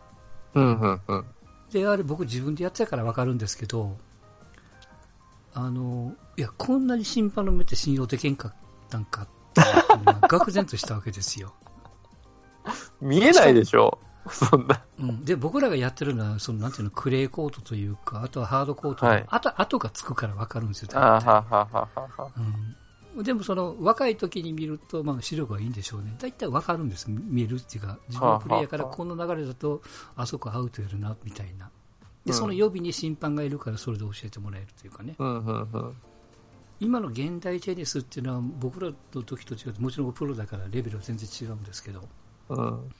[0.54, 0.80] うん。
[0.80, 1.00] うん。
[1.06, 1.24] うん。
[1.72, 3.96] で、あれ僕自分でやってたからわかるんですけど、
[5.54, 8.54] あの、いや、こんなに審判の目って信用できんかっ
[8.88, 9.60] たんかって
[10.28, 11.54] 愕然としたわけですよ。
[13.00, 13.98] 見えないでしょ？
[14.28, 14.82] そんな。
[14.98, 22.30] うん、で、僕らがやってるのは、その、なんていうの、クレーコートというか、あとはハードコート、はいあと、後がつくからわかるんですよ、あははははは。
[22.36, 22.76] うん。
[23.16, 26.14] でも、その、若い時に見ると、まあ、視力はいいんでしょうね。
[26.18, 29.82] 大体わかるんです、見えるっていうか、自分のプレイヤーからこの流れだと、
[30.16, 31.70] あそこアウトやるな、みたいな。
[32.24, 35.16] で、うんその予備に審判がいるから、それで教えてもらえるというかね。
[35.18, 35.44] うん。
[35.44, 35.68] うん。
[35.72, 35.94] うん。
[36.78, 42.08] 今の現代テニスっていうのは、僕らの時と違って、もちろんプロだからレベルは全然違うんですけど、
[42.48, 42.90] うん。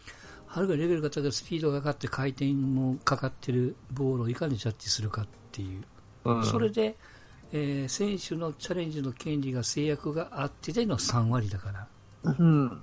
[0.46, 5.84] はるかレベルが高いスピードが上がって回転もかかってるボールをいかにジャッジするかっていう、
[6.24, 6.44] うん。
[6.44, 6.96] それで、
[7.52, 11.88] えー選手のチャレンジの権利が制約があってでの3割だから、
[12.38, 12.80] うん。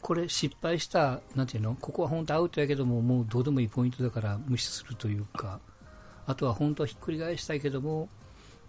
[0.00, 5.60] これ失敗した、なんていうの、ここは本当アウトやけども、もうどうでもいいポイントだから無視するというか、
[6.26, 8.08] あとは本当はひっくり返したいけども、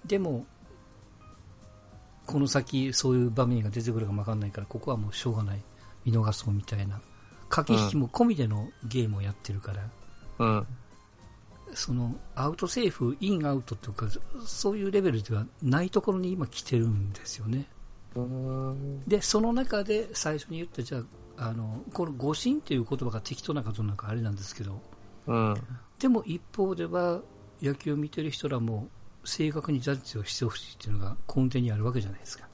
[0.05, 0.45] でも、
[2.25, 5.63] この先そういう場面が出てくるかもわかんないから、ここはもうしょうがない、
[6.05, 6.99] 見逃そうみたいな、
[7.49, 9.89] 駆け引きも込みでのゲームをやってるから、
[10.39, 10.67] うん。
[11.73, 14.08] そのアウトセーフ、インアウトとか、
[14.45, 17.67] そういうレベルではないところに今来てるんですよね。
[18.15, 19.03] うん。
[19.08, 20.99] で、その中で最初に言った、じゃ
[21.38, 24.82] あ、あの、この誤審という言葉が適当なかどうなのかあれなんですけど、
[25.27, 25.55] うん。
[25.99, 27.21] でも一方では、
[27.62, 28.88] 野球を見てる人らも
[29.25, 32.47] 正確にジャッジをしてほしいっていうのが根底にあるわけじゃないですか。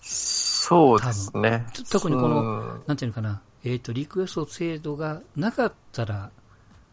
[0.00, 1.66] そうですね。
[1.90, 6.30] 特にこの、の、なんていうのかな、えっ、と、リクエスト制度がなかったら、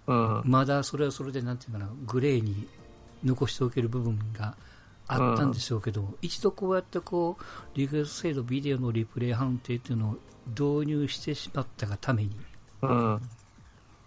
[0.08, 0.42] うん。
[0.46, 2.68] まだそれはそれで、なんていうかな、グレーに
[3.24, 4.56] 残しておける部分が
[5.08, 7.44] あったんでしょうけど、一度こうやってこう、
[7.78, 12.36] リクエスト制度、ビデオのリプレイ判定っていうのを導入してしまったがために、
[12.82, 13.22] うん。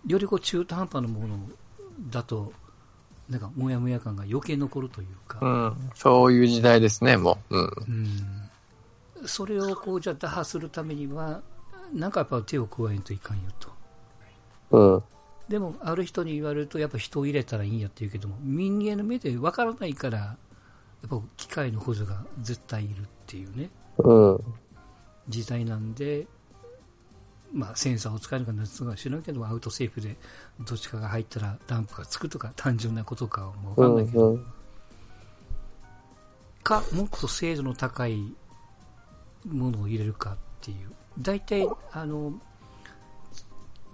[0.07, 1.39] よりこう中途半端なもの
[2.11, 2.53] だと、
[3.29, 5.91] なんか、もやもや感が余計残るというか、うん。
[5.95, 7.59] そういう時代ですね、もう。
[7.59, 7.71] うん。
[9.19, 11.43] うん、それをこう、じゃあ打破するためには、
[11.93, 13.69] なんかやっぱ手を加えんといかんよと。
[14.71, 15.03] うん。
[15.49, 20.37] でも、ある人に言われると、やっぱ人を入れたらいいんやって言うけども、人間の目でわからないから、や
[21.07, 24.41] っぱ機械の補助が絶対いるっていうね、うん。
[25.29, 26.27] 時代なんで、
[27.53, 30.17] まあ、センサーを使えるかなんつうか知らんけど、アウトセーフで
[30.61, 34.47] どっちかが入ったらダンプがつくとか、単純なことかはもうわかんないけど、うん。
[36.63, 38.35] か、もっと精度の高い
[39.47, 40.93] ものを入れるかっていう。
[41.19, 42.35] 大体、あの、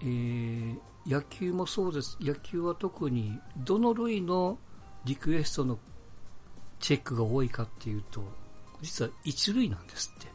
[0.00, 2.16] えー野球もそうです。
[2.20, 4.58] 野球は特に、どの類の
[5.04, 5.78] リクエストの
[6.80, 8.22] チェックが多いかっていうと、
[8.82, 10.28] 実は一類なんですって。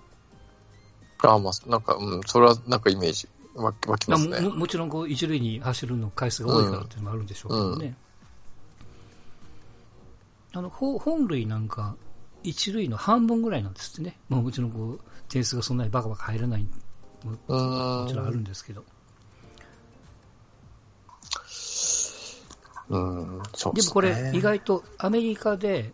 [1.28, 4.40] ああ、まあ、なんか、うん、それはなんかイメージ湧きますね。
[4.42, 7.98] ももちろんこう一塁に走るの回数が多いからっていうのもあるんでしょうけどね。
[10.54, 11.96] うん、あの、本塁なんか、
[12.44, 14.18] 一塁の半分ぐらいなんですってね。
[14.30, 16.68] まあもちろんこう、点数がそんなにバカバカ入らない
[17.24, 18.82] ももちろんあるんですけど。
[18.82, 18.88] うん、
[22.90, 25.94] そうで、ね、もこれ意外とアメリカで、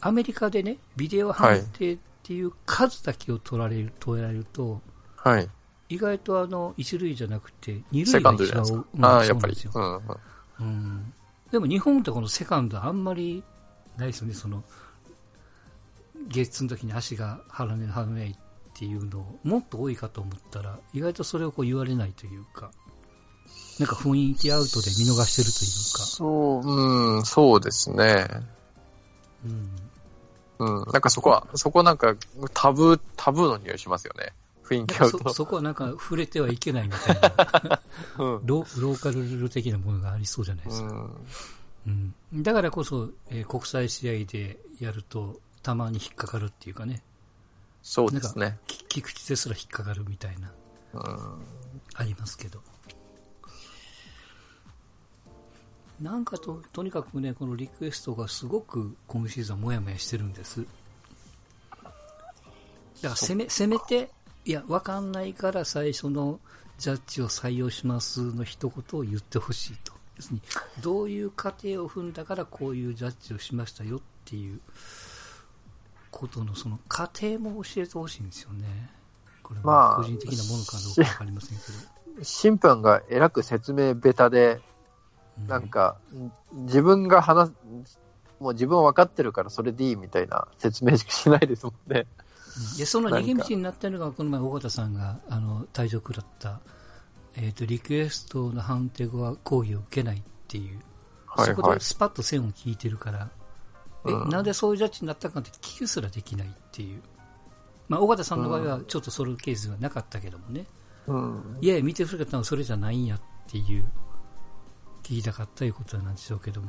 [0.00, 4.80] アメリカでね、ビデオ判定っていう数だけを取られる、取られると、
[5.16, 5.48] はい。
[5.88, 8.84] 意外とあの、一塁じゃなくて、二塁が一番多い。
[9.02, 9.56] ああ、やっぱり。
[9.74, 10.00] うん、
[10.60, 11.12] うん。
[11.50, 13.44] でも日本ってこのセカンドあんまり
[13.98, 14.64] ないですよね、その、
[16.28, 18.36] ゲッツの時に足が腹ね、腹ねいっ
[18.74, 22.70] ていうのを、もっと多いかと思ったら、意外とそれをこう言われないというか、
[23.78, 26.04] なんか雰囲気アウトで見逃してるというか。
[26.04, 28.26] そう、うん、そうですね。
[29.44, 29.70] うん。
[30.58, 32.14] うん、なんかそこは、そこなんか
[32.54, 34.32] タブー、タブーの匂いしますよね。
[34.62, 35.18] 雰囲気アウト。
[35.30, 37.80] そそこはなんか触れてはいけないみたいな、
[38.24, 40.88] うん、ロ、ローカルルール的なものがありそうじゃないですか。
[41.86, 47.02] うん、うん、だからこそ、えー、国際試合でやると、たまに引っかかるっていうかね。
[47.82, 48.58] そうですね。
[48.66, 50.52] 菊池ですら引っかかるみたいな、
[50.94, 51.44] うん、
[51.94, 52.60] ありますけど。
[56.02, 60.60] なんかと、とにかくね、このリクエストがすごく今シーズンもやもやしてるんです。
[60.60, 60.66] だ
[61.80, 61.88] か
[63.02, 64.10] らせめ、せめて、
[64.44, 66.40] いや、わかんないから最初の
[66.78, 69.92] ジャッジを採用しますの一言を言ってほしいと。
[70.16, 70.42] 要するに、
[70.82, 74.60] どういう過程を踏んだからこういうジャッジをしましたよっていう
[76.10, 78.90] ことのその過程も教えてほしいんですよね。
[79.44, 82.22] これは個人的なものかどうかわかりませんけど。
[82.24, 84.60] 審判がえらく説明ベタで、
[85.38, 85.96] なんか、
[86.52, 87.50] 自分が話
[87.84, 87.98] す、
[88.40, 92.06] もう自分は分かってるからそれでいいみたいな説明しかしないですもんね。
[92.76, 96.60] で、その逃げ道になってるのが、この前、尾形さんが、あの、退場食らった、
[97.36, 100.80] えっ、ー、と、リクエストの判定後は抗議を受けないっていう、
[101.26, 103.30] はいはい、そこでスパッと線を引いてるから、
[104.06, 107.02] え、うん、なんでそういうジャッジになったかって聞きすらできないっていう。
[107.88, 110.66] まあ、尾形さんの場合は、ちょっとそのケースはなかったけどもね。
[111.06, 113.84] うん、いやいや、見てる方はそれじゃないんやっていう
[115.02, 116.68] 聞きたかったということなんでしょうけども。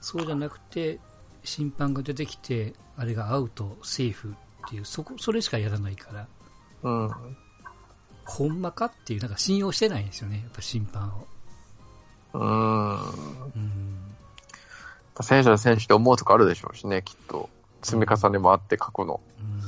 [0.00, 1.00] そうじゃなくて、
[1.44, 4.34] 審判が出てきて、あれがアウト、セーフ
[4.66, 6.28] っていう、そこ、それしかやらないから。
[6.82, 7.10] うん。
[8.24, 11.26] ほんまかっていう、なんか信用してないんですよね、やっぱ審判を。
[12.34, 12.90] うん。
[12.94, 14.16] うん。
[15.22, 17.48] 選手は選手って思うとこあるでしょうしね、きっと。
[17.82, 19.20] 積み重ねもあって、過去の。
[19.38, 19.62] うん。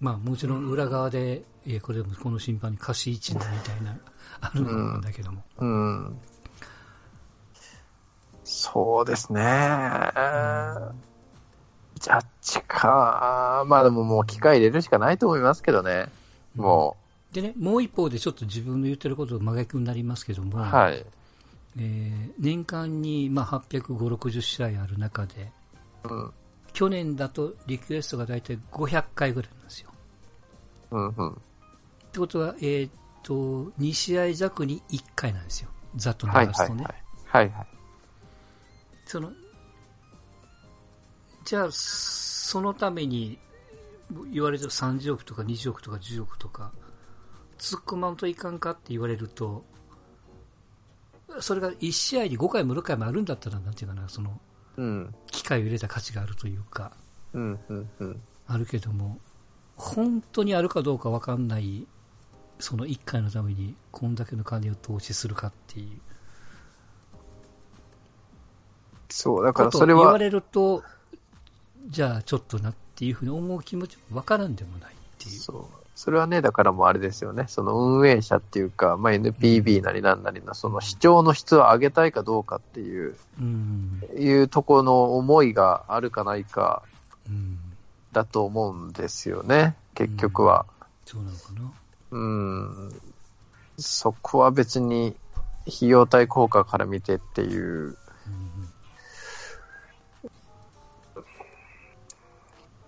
[0.00, 3.98] まあ、もちろん裏側で、えこれもこの審判に貸し一年みたいな、
[4.40, 5.44] あるんだけども。
[5.58, 6.06] うん。
[6.06, 6.18] うん、
[8.42, 9.40] そうですね。
[9.42, 11.08] うん
[11.98, 13.64] ジャッジか。
[13.66, 16.06] まあでももう機械入れるしかないと思いますけどね。
[16.54, 16.96] も
[17.32, 17.34] う。
[17.34, 21.04] でね、もう一方でちょっと自分の言ってること真逆になりますけども、はい。
[21.76, 25.50] えー、年間にまあ850、60試合ある中で、
[26.04, 26.32] うん、
[26.72, 29.90] 去年だとリクエストが大体500回ぐらいなんですよ。
[30.92, 31.42] うんうん。
[32.18, 32.90] ってことは、えっ、ー、
[33.22, 35.70] と、2試合弱に1回なんですよ。
[35.94, 36.84] ざっと流すとね。
[36.84, 37.66] はいはい、はい、はい。
[39.06, 39.32] その、
[41.44, 43.38] じゃあ、そのために
[44.32, 46.72] 言われてる30億とか20億とか10億とか、
[47.58, 49.64] 突っ込まんといかんかって言われると、
[51.40, 54.40] それが1試合に5回も6回もあるんだったら、なんていうかな、その、
[54.76, 56.92] うん、機械を入れた価値があるというか、
[57.32, 59.18] うんうんうん、あるけども、
[59.76, 61.86] 本当にあるかどうか分かんない、
[62.58, 66.00] その1回のためにこんだけの金を投資するかっていう。
[69.08, 70.00] そう、だからそれは。
[70.00, 70.82] 言われると、
[71.88, 75.38] じゃあちょっとなっていうふうに思う気持ちもわからんでもないっていう。
[75.38, 75.64] そう。
[75.98, 77.46] それはね、だからもうあれですよね。
[77.48, 86.84] その運営者っていうか、まあ、NPB なりなんなりの、その視聴の質を上げたいかどうかっていう、うん、いうところの思いがあるかないか、
[88.12, 90.66] だと思うんですよね、結局は。
[91.04, 91.72] そうなのかな。
[92.10, 93.00] うん。
[93.76, 95.16] そこは別に、
[95.66, 97.96] 費用対効果から見てっていう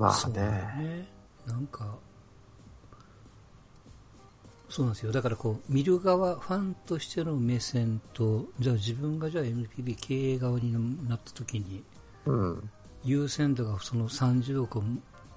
[0.00, 0.40] まあね。
[0.40, 1.08] ね
[1.46, 1.98] なんか、
[4.70, 5.12] そうなんですよ。
[5.12, 10.72] だからこう、見る側、ファンとしての目線と、じゃあ自分がじゃあ NPB 経営側に
[11.06, 11.84] なった時に、
[12.24, 12.70] うん、
[13.04, 14.82] 優先度がその30億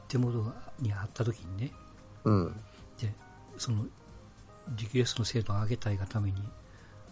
[0.07, 1.71] 手元にあった時にね、
[2.23, 2.53] うん、で、
[3.63, 3.85] その、
[4.75, 6.37] リクエストの精度を上げたいがために、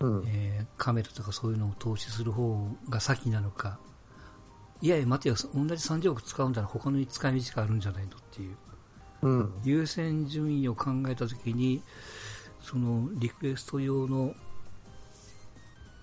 [0.02, 3.80] うん、えー、カメラとかそういうのを投資する方が先なのか、
[4.82, 8.56] いやいや、待てよ、同じ30億使うんだら他の使い道があるんじゃないのっていう。
[9.22, 9.54] うん。
[9.64, 11.82] 優先順位を考えたときに、
[12.60, 14.34] そのリクエスト用の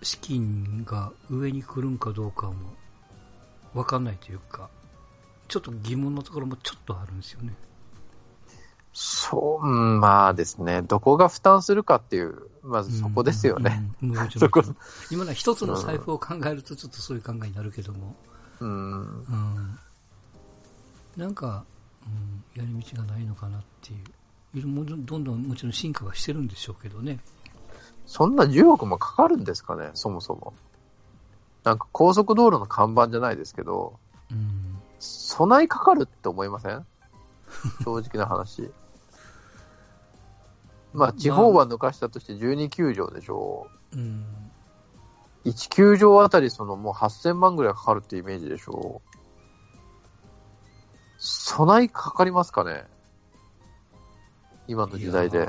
[0.02, 2.54] 資金が上に来るんかどうかも
[3.74, 4.70] わかんないというか、
[5.48, 7.54] ちょっと疑問のところもちょっとあるんですよね。
[9.00, 10.82] そう、うんまあですね。
[10.82, 12.34] どこが負担するかっていう、
[12.64, 13.80] まずそこですよね。
[14.02, 14.10] うん。
[15.12, 18.16] 今のは一つの財布を考えるとちょっとそういう考えになるけども、
[18.58, 18.90] うん。
[19.00, 19.78] うん。
[21.16, 21.64] なんか、
[22.04, 24.62] うん、やり道がないのかなっていう。
[24.62, 27.20] どんどんもちろん進化はしてるんでしょうけどね。
[28.04, 30.54] そんな10億もかかるんですかね、そもそも。
[31.62, 33.96] なんか高速道路の看板じゃないですけど、
[34.32, 34.76] うん。
[34.98, 36.84] 備えかかるって思いません？
[37.84, 38.72] 正直な話。
[40.92, 44.24] まあ、地方は抜かしたとして12球場でしょうん。
[45.44, 45.48] う。
[45.48, 49.18] 1球場あたりそのもう8000万ぐらいかかるってイメージでしょう。
[51.18, 52.84] 備えかかりますかね
[54.66, 55.48] 今の時代で。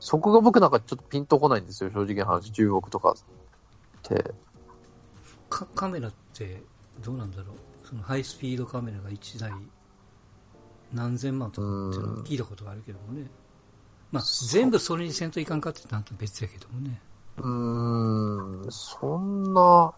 [0.00, 2.52] そこが僕なんかちょっとピンとこないんですよ、正直な話。
[2.52, 3.14] 10億とかっ
[4.02, 4.32] て。
[5.50, 6.62] かカメラって
[7.02, 9.52] どうなんだろうそのハイスピードカメラが1台
[10.92, 11.66] 何千万とか
[12.20, 13.26] って聞いたことがあるけどもね。
[14.10, 16.98] まあ、全部それにせんといかんかってなんと別やけどもね。
[17.38, 19.92] うーん、そんな、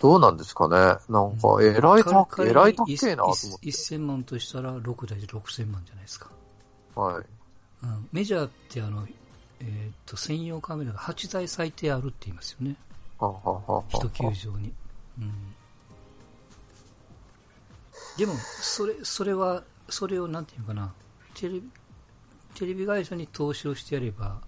[0.00, 0.76] どうなんですかね。
[1.08, 2.04] なんか、えらい
[2.48, 6.30] えらいたっけえなと思っ1000万としたら6台で6000万じゃないですか。
[6.94, 7.00] て。
[7.00, 7.24] はい。
[7.82, 9.06] うん、メジャーってあの、
[9.60, 12.76] えーっと、専用カメラが8台最低あるって言いますよね。
[13.18, 14.72] はははは一球場に。
[15.18, 15.54] うん。
[18.16, 20.92] でも、それ、それは、それをなんていうのかな、
[21.34, 21.70] テレビ、
[22.54, 24.40] テレビ会社に投資をしてやれば、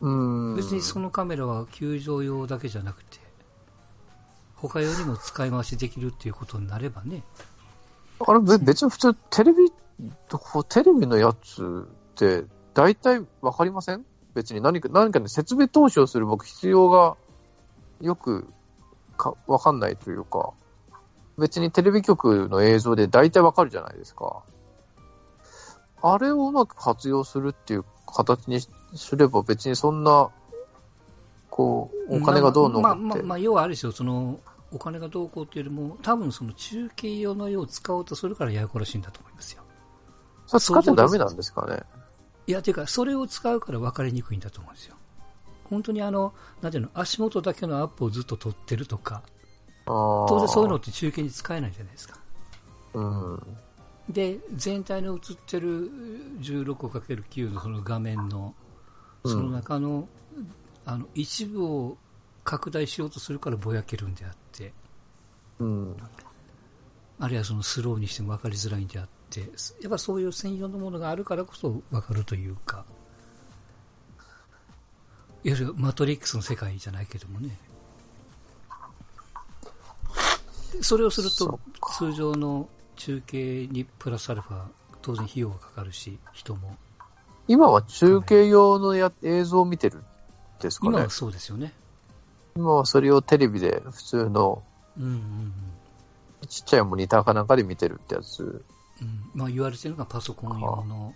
[0.00, 0.56] うーん。
[0.56, 3.18] 別にそのカメラは球場用だけじゃなくて、
[4.56, 7.22] 他よりも使い回しできるっていうことになればね。
[8.20, 9.70] あれ、べ別に普通、テレビ、
[10.68, 14.04] テレビのやつって、大体わかりません？
[14.34, 17.16] 別に何か、何かね、設備投資をする僕必要が
[18.00, 18.46] よく
[19.16, 20.52] かわかんないというか、
[21.38, 24.42] 別にテレビ局の映像で大体わかるじゃないですか。
[26.02, 28.60] あれをうまく活用するっていう形に
[28.94, 30.30] すれば別にそんな、
[31.48, 34.40] こう、お金がどうのまあ、ってまあ、まあ、要はあれですよ、その、
[34.72, 39.62] お金がどうこうっていうよりも、多分その中継用の用を使おうとするからややこらしいんだと思いますよ。
[40.46, 41.82] それ使っちゃダメなんですかね。
[42.46, 44.96] いや、ていうか、それを使うから分かりにくいんだと思うんですよ。
[45.64, 49.22] 本当にあの、なんていうの、足元だけのアップをずっと撮ってるとか、
[49.86, 52.18] 当当然そういうのって中継に使えないじゃないですか。
[52.94, 53.42] うん。
[54.08, 55.90] で、全体の映ってる
[56.40, 58.54] 16×9 のその画面の、
[59.24, 60.08] その中の、
[60.84, 61.96] あの、一部を
[62.44, 64.72] 拡大しようとするからぼやけるんであって、
[65.58, 65.96] うん。
[67.20, 69.46] あるいはそのスローにしても分かりづらいんであって、や
[69.86, 72.84] っぱそういう専用のものがあるからこそ分かるというか、
[75.44, 77.56] いわゆるマトリックスの世界じゃないけどもね。
[80.80, 81.60] それをするそと
[81.98, 84.64] 通常の中継にプラスアルファ
[85.00, 86.76] 当然費用がかかるし人も。
[87.48, 90.04] 今は中継用のや映像を見てるん
[90.60, 90.92] ですかね？
[90.92, 91.72] 今はそうですよね。
[92.56, 94.62] 今はそれをテレビで普通の
[94.96, 95.52] うんうんうん。
[96.48, 98.64] ちっちゃいモニターかなんかで見てるってやつ。
[99.00, 99.30] うん。
[99.34, 101.14] まあ言われてるのがパソコン用の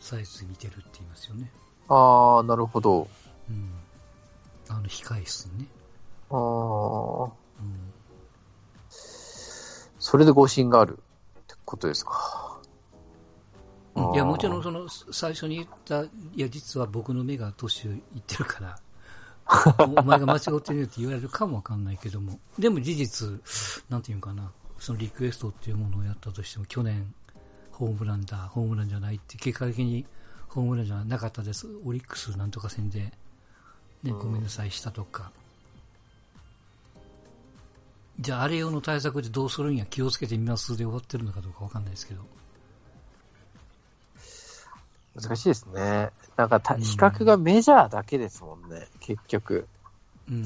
[0.00, 1.50] サイズで見てるって言いますよね。
[1.88, 3.08] ああ、なるほど。
[3.48, 3.70] うん。
[4.68, 5.66] あの控え室にね
[10.10, 10.98] それで誤信がある
[11.38, 12.58] ってことですか？
[13.94, 18.78] うんいや、もちろん、その、最初に言った、いや、実は僕の目が年をいってるから、
[19.84, 23.28] お前が間違ってるよって言われるかもわかんないけども、でも事実、
[23.90, 27.12] なんていうのかな、そのリクエストっていうものをやったとしても、去年、
[27.72, 30.06] ホームランだ、ホームランじゃないって、結果的に
[30.48, 31.66] ホームランじゃなかったです。
[31.84, 33.12] オリックスなんとか戦で、
[34.04, 35.32] ね、ごめんなさいしたとか。
[38.20, 42.22] じゃあ、あれ用の対策でどうするんや、気をつけてみますで終わってるのかどうかわかんないですけど。
[45.14, 46.10] 難しいですね。
[46.36, 49.66] なんかたうん比較がメジャーだけですもんね、結局。
[50.28, 50.44] うん、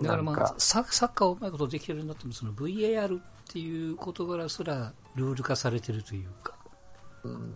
[0.00, 6.54] だからまあサ、サッカーをうまいことできてるんだっても、その VAR っていう事柄すらルール化されてるというか、
[7.24, 7.54] うん、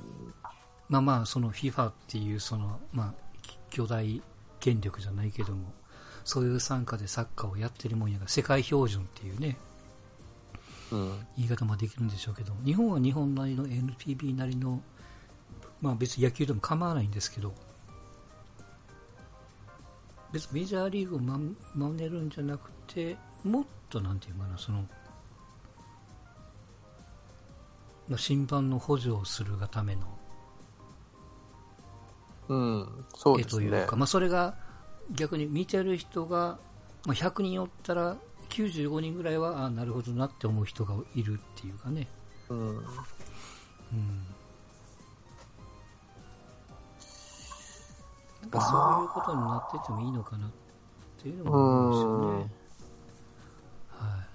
[0.88, 3.14] まあまあ、その FIFA っていうその、まあ、
[3.70, 4.22] 巨大
[4.60, 5.72] 権力じゃないけども、
[6.24, 9.56] そういう参加でサッカーをやってるもんやが、世界標準っていうね、
[10.90, 14.82] うん、言い方もできるんでしょうけど、日本は日本なりの NPB なりの、
[15.80, 17.54] まあ別に野球でも構わないんですけど、
[20.32, 21.38] 別にメジャーリーグをま
[21.74, 24.86] 真似るんじゃなくて、もっとなんていうかな、その、
[28.08, 30.02] まあ審判の補助をするがための
[32.48, 33.04] うん。
[33.14, 33.96] そう絵ですねというか、。
[33.96, 34.54] まあ、それが
[35.12, 36.58] 逆に見てる人が、
[37.06, 38.16] まあ、100人おったら
[38.48, 42.06] 95人ぐらいはあなるほどなって思う人がいるっていうかね、
[42.48, 42.58] うん。
[42.58, 42.84] うん、
[48.42, 50.50] なんかそういうことになっててもいいのかなっ
[51.22, 52.52] ていうのも思うんですよね。
[53.90, 54.26] はい。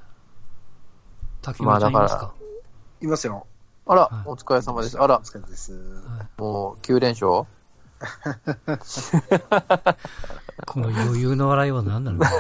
[1.42, 2.34] 竹村ちゃんいますか、
[3.02, 3.48] いますよ。
[3.86, 5.00] あら、はいお疲れ様です。
[5.00, 5.74] あらお、疲れ様です。
[5.74, 7.46] はい、もう9連勝？
[10.66, 12.24] この余裕の笑いは何なの？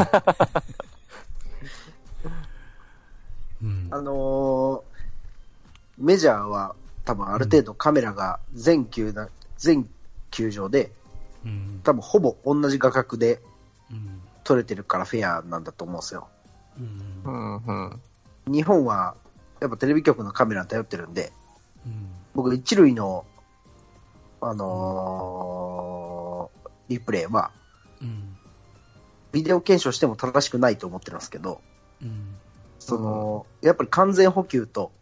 [3.63, 3.87] うん。
[3.91, 4.81] あのー
[5.99, 9.89] メジャーは多分ある程度カメラが全球な、全
[10.29, 10.91] 球場で
[11.43, 11.81] うん。
[11.83, 13.41] 多分ほぼ同じ画角で
[13.89, 14.21] うん。
[14.43, 16.27] 撮れてるからフェアなんだと思うんですよ。
[16.79, 17.01] うん。
[17.25, 17.71] うん、う
[18.49, 18.53] ん。
[18.53, 19.15] 日本は
[19.59, 21.33] やっぱテレビ局のカメラに頼ってるんで、
[21.85, 22.07] うん。
[22.35, 23.25] 僕一塁の、
[24.49, 27.51] あのーリプレイは
[28.01, 28.37] うん。
[29.33, 31.61] ビデオ検証しても正しくないと思ってるんですけど、
[32.01, 32.35] うん
[32.79, 34.93] その、やっぱり完全補給と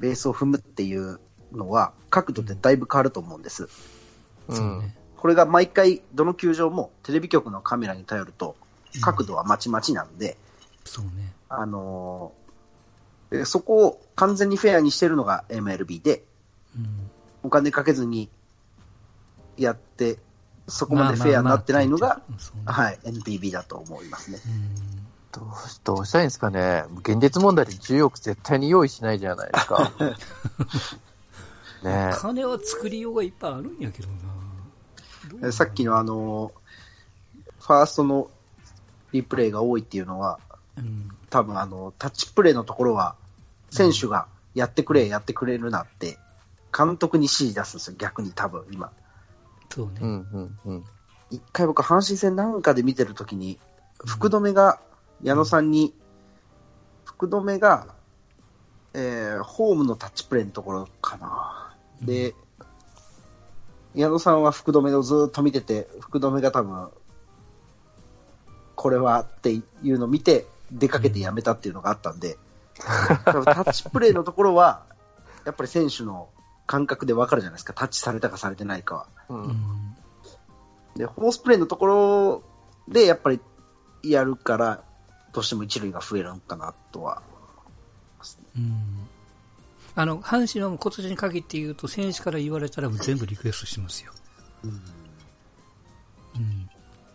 [0.00, 1.20] ベースを踏むっていう
[1.52, 3.68] のは角度でだいぶ変わると思うんです。
[4.48, 8.56] そうねこれが毎回どの球場もテレビ局のカメラに頼ると
[9.02, 10.38] 角度はまちまちなんで、
[10.84, 11.34] そうね。
[11.50, 12.40] あのー
[13.30, 16.24] でそこを完全にフェアにしてるのが MLB で、
[16.76, 17.09] うん
[17.42, 18.28] お金かけずに
[19.56, 20.18] やって、
[20.68, 24.38] そこまでフェアになってないのが、まあまあまあはい、NPB だと思いますね。
[24.46, 25.00] うん
[25.32, 26.84] どうし、どうしたらいいんですかね。
[27.02, 29.92] 現実問題で10億絶対に用意しないじゃないですか。
[31.84, 34.08] ね金は作りようがいっぱいあるんやけど
[35.38, 36.60] などさっきのあのー
[37.60, 38.28] ファーストの
[39.12, 40.40] リプレイが多いっていうのは、
[40.76, 43.14] うん多分あの、タッチプレイのところは、
[43.70, 44.26] 選手が
[44.56, 46.18] やってくれ、やってくれるなって、
[46.76, 48.92] 監督に指示出すんですよ、逆に多分今。
[49.72, 50.84] そうね、うん、うん、うん。
[51.30, 53.58] 一回僕、阪神戦なんかで見てるときに、
[54.04, 54.80] 福留が、
[55.22, 55.94] 矢野さんに、
[57.04, 57.86] 福留が、
[58.94, 61.76] えー、ホームのタッチプレイのところかな。
[62.02, 62.34] で、
[63.94, 66.88] 矢野さんは福留をずっと見てて、福留が多分、
[68.74, 72.38] これはっていうのを見て、出かけてやめたっていうのがあったんで、
[73.24, 74.84] 多分タッチプレイのところは、
[75.44, 76.28] やっぱり選手の
[76.70, 79.06] 感覚で分かるじゃないですか、タッチされたかされてないかは。
[79.28, 79.50] ううん。
[79.50, 79.96] ん
[80.94, 82.42] で、ホースプレーのところ
[82.86, 83.40] でやっぱり
[84.04, 84.84] やるから、
[85.32, 87.22] どうしても一塁が増えるのかなとは。
[88.56, 89.08] うん。
[89.96, 94.12] あの阪神は今年に限って言うと選手から言われたら全部リクエストしますよ、
[94.64, 94.68] う
[96.38, 96.70] ん、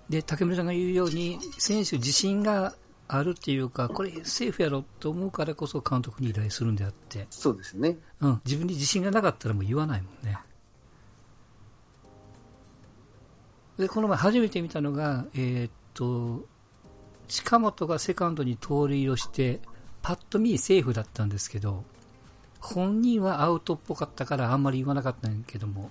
[0.10, 2.74] で竹村さんが言うように選手自信が
[3.08, 7.98] あるっていうかこれセーフやろと思うからこそ監督に依頼するんであって、そうですね。
[8.22, 10.38] うん、自分に自信がなかったらもう言わないもんね。
[13.78, 16.46] でこの前初めて見たのが、えーっと
[17.28, 19.60] 近本がセカンドに盗塁をして
[20.02, 21.84] パッと見セーフだったんですけど
[22.60, 25.90] 本人はアウトっぽかったからあんまり言わなかったんやけども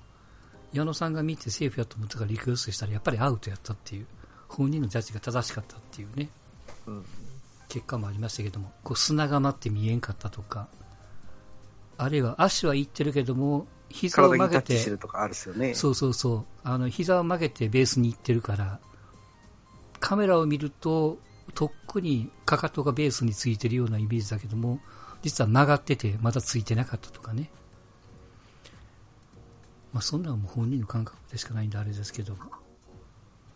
[0.72, 4.06] 矢野さんが見てセーフやと思ったからリクエストしたらやっぱりアウトやったっていう
[4.48, 6.43] 本人のジャッジが正しかったっていうね、うん
[7.68, 10.68] 結果もありましたけどもこう砂が待って見えんかったとか
[11.96, 14.76] あるいは足は行ってるけども膝を曲げて。
[15.74, 16.44] そうそうそう。
[16.64, 18.80] あの、膝を曲げてベースに行ってるから、
[20.00, 21.18] カメラを見ると、
[21.54, 24.80] とっくにかかとがベースについてるようなイメージだけども、
[25.22, 27.50] 実は曲がってて、まだついてなかったとかね。
[29.92, 32.40] まあ、そんなのもう本人の感覚でしかないんであれですけども。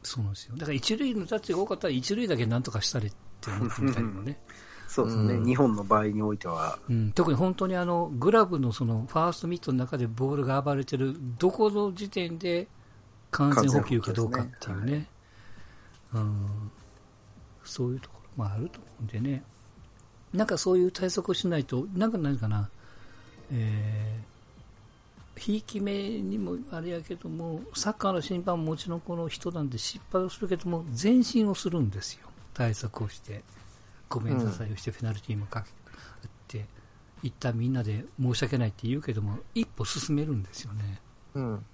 [0.02, 0.54] そうなんですよ。
[0.56, 4.40] だから一塁のタッチが多かったら一塁だけなんとかしたれって思ってみたりもね。
[4.88, 5.44] そうですね、うん。
[5.44, 6.78] 日本の場合においては。
[6.88, 12.68] うん、特に本当にあのグラブのそのファーストミットの中でボールが暴れてるどこの時点で
[13.30, 15.08] 完全補給かどうかっていうね。
[16.14, 16.70] うん、
[17.64, 19.42] そういうところもあると思うんでね。
[20.32, 22.70] なんかそういう対策をしないとなんか何かな。
[23.50, 24.37] えー
[25.38, 32.28] ひいき目にもあれやけどもサッカーの審判ももちろんこの人なんで失敗をするけども前進をするんですよ。
[32.54, 33.42] 対策をして
[34.08, 36.66] ごめんなさいをしてペナルティーもかけて、
[37.22, 41.00] 一旦みんなで申し訳ないって言うけども一歩進めるんですよね。
[41.34, 41.66] うん。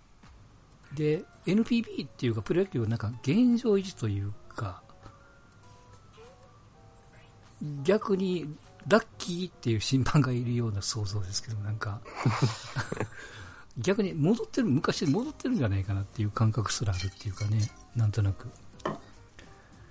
[0.94, 4.82] で NPB っていうかプロ野球はなんか現状維持というか
[7.82, 8.54] 逆に
[8.86, 12.00] ラッキーっていう審判がいるような想像ですけどなんか
[13.79, 18.49] 逆に戻ってる昔に戻ってるんじゃないかなっていう感覚すらあるっていうかねなんとなく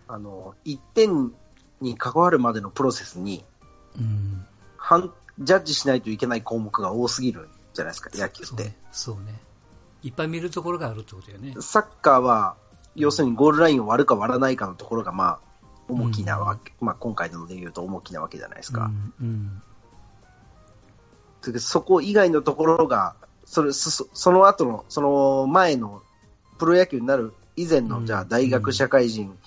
[0.07, 1.31] あの、1点
[1.81, 3.43] に関わるまでのプロセスに、
[3.97, 4.45] うん
[5.39, 8.45] ジャッジしないといけない項目が多すぎるじゃないですか、野球って。
[8.45, 8.75] そうね。
[8.91, 9.39] そうね。
[10.03, 11.55] いっぱい見るところがあるってことだよね。
[11.59, 12.55] サッカーは、
[12.95, 15.39] 要するにゴールラインを割るか割らないかのところが、まあ、
[15.87, 18.91] 重きなわけ、まあ今回ので言うと重きなわけじゃないですか。
[19.19, 19.61] うん。
[21.45, 21.51] うん。
[21.53, 23.15] でそこ以外のところが、
[23.53, 26.01] それ、そその後の、その前の
[26.57, 29.37] プロ野球になる以前の、うんじゃあ大学、社会人、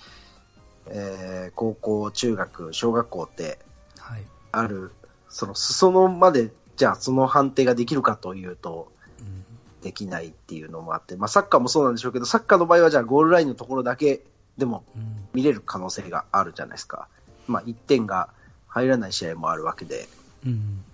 [0.85, 3.59] えー高校、中学、小学校って
[3.99, 4.23] はい。
[4.53, 4.91] ある、
[5.27, 8.89] その裾野まで、じゃあその判定ができるかというと、
[9.19, 9.43] うん。
[9.81, 14.21] できないっていうのもあって、まあサッカーもそうなんでしょうけど、サッカーの場合はじゃあゴールラインのところだけ
[14.57, 15.27] でもうん。
[15.33, 17.09] 見れる可能性があるじゃないですか。
[17.45, 18.29] まあ1点が
[18.69, 20.07] 入らない試合もあるわけで。
[20.45, 20.85] うん。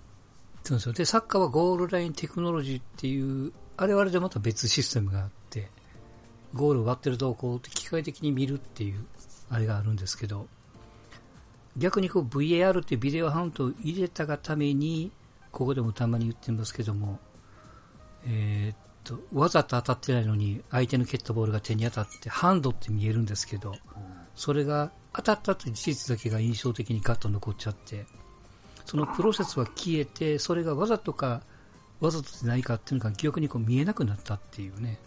[0.64, 0.92] そうですよ。
[0.94, 5.68] で、サッカーはゴールラインテクノロジーっていう、あれはあれでまた別システムがあって、
[6.54, 9.04] ゴールを割ってるとこう、機械的に見るっていう、
[9.50, 10.48] あれがあるんですけど、
[11.76, 15.12] 逆にこう VAR っていうビデオハウントを入れたがために、
[15.50, 17.18] ここでもたまに言ってますけども、
[18.26, 23.74] えーっと、わざと当たってないのに相手の蹴ったボールが手に当たってハンドって見えるんですけど、
[24.34, 28.06] それが当たったという事実だけが印象的にガッと残っちゃって、
[28.84, 31.42] そのプロセスは消えて、それがわざとか、
[32.00, 34.98] わざとでないかっていうのが記憶にこう見えなくなったっていうね。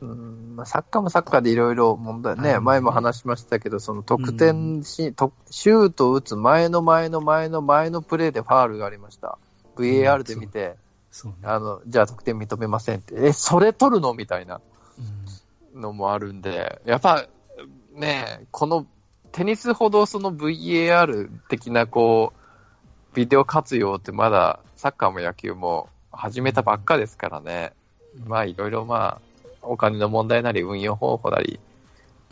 [0.00, 9.38] うんまあ、サッカーもサッカーでいろいろ問題ね、前も話しましたけど、その得点し、とシュートを打つ前の前の前の前のプレーでファールがありました。
[9.76, 10.76] VAR で見て、
[11.10, 11.32] そう。
[11.32, 11.38] ね。
[11.44, 14.14] あの、じゃあ得点認めませんって、え、それ取るの？
[14.14, 14.60] みたいな。
[15.74, 15.80] うん。
[15.80, 17.26] のもあるんで、やっぱ
[17.94, 18.86] ね、この
[19.32, 22.38] テニスほどその VAR 的なこう、
[23.14, 27.72] ビデオ活用ってまだサッカーも野球も始めたばっかですからね。
[28.26, 31.58] まあいろいろまあ、お金の問題なり運用方法なり、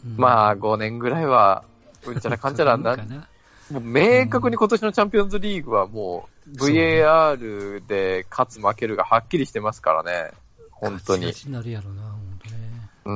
[0.05, 1.65] うんまあ5年ぐらいは、
[2.05, 2.97] うんちゃらかんちゃらな。
[3.71, 10.33] もう明確に今年のチャンピオンズリーグはもう VAR で勝つ負けるがはっきりしてますからね。
[10.71, 12.59] 本当になるやろな、本当ね。
[13.05, 13.15] うー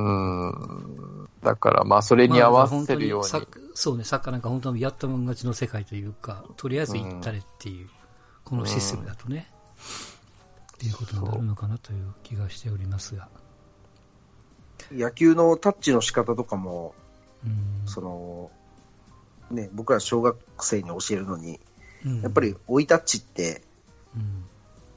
[1.25, 1.29] ん。
[1.43, 3.66] だからまあそれに合わせるように。
[3.77, 7.87] そうね、サッカーなんか本当にやったもん勝ちの世界というか、とりあえず行ったれっていう、
[8.43, 9.51] このシステムだとね、
[10.73, 13.29] っていうことになるのかなという気がしておりますが。
[14.91, 16.95] 野球のタッチの仕方とかも、
[17.45, 17.87] うん。
[17.87, 18.49] その、
[19.51, 21.59] ね、僕ら小学生に教えるのに、
[22.03, 22.21] うん。
[22.21, 23.61] やっぱり追いタッチって、
[24.15, 24.45] うん。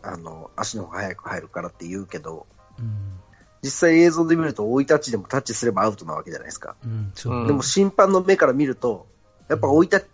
[0.03, 2.47] あの、足の方が速く入るからって言うけど、
[2.79, 3.20] うん
[3.63, 6.77] 実際映像で見ると追いタッチでもタッチすればアウトなわけじゃないですか。
[6.85, 9.07] うん、そううんでも審判の目から見ると、
[9.49, 10.05] やっぱ追いタッ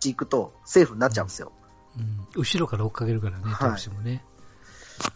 [0.00, 1.52] チ行くとセーフになっちゃうんですよ。
[1.98, 4.24] うん後ろから追っかけるからね、はいどうしてもね。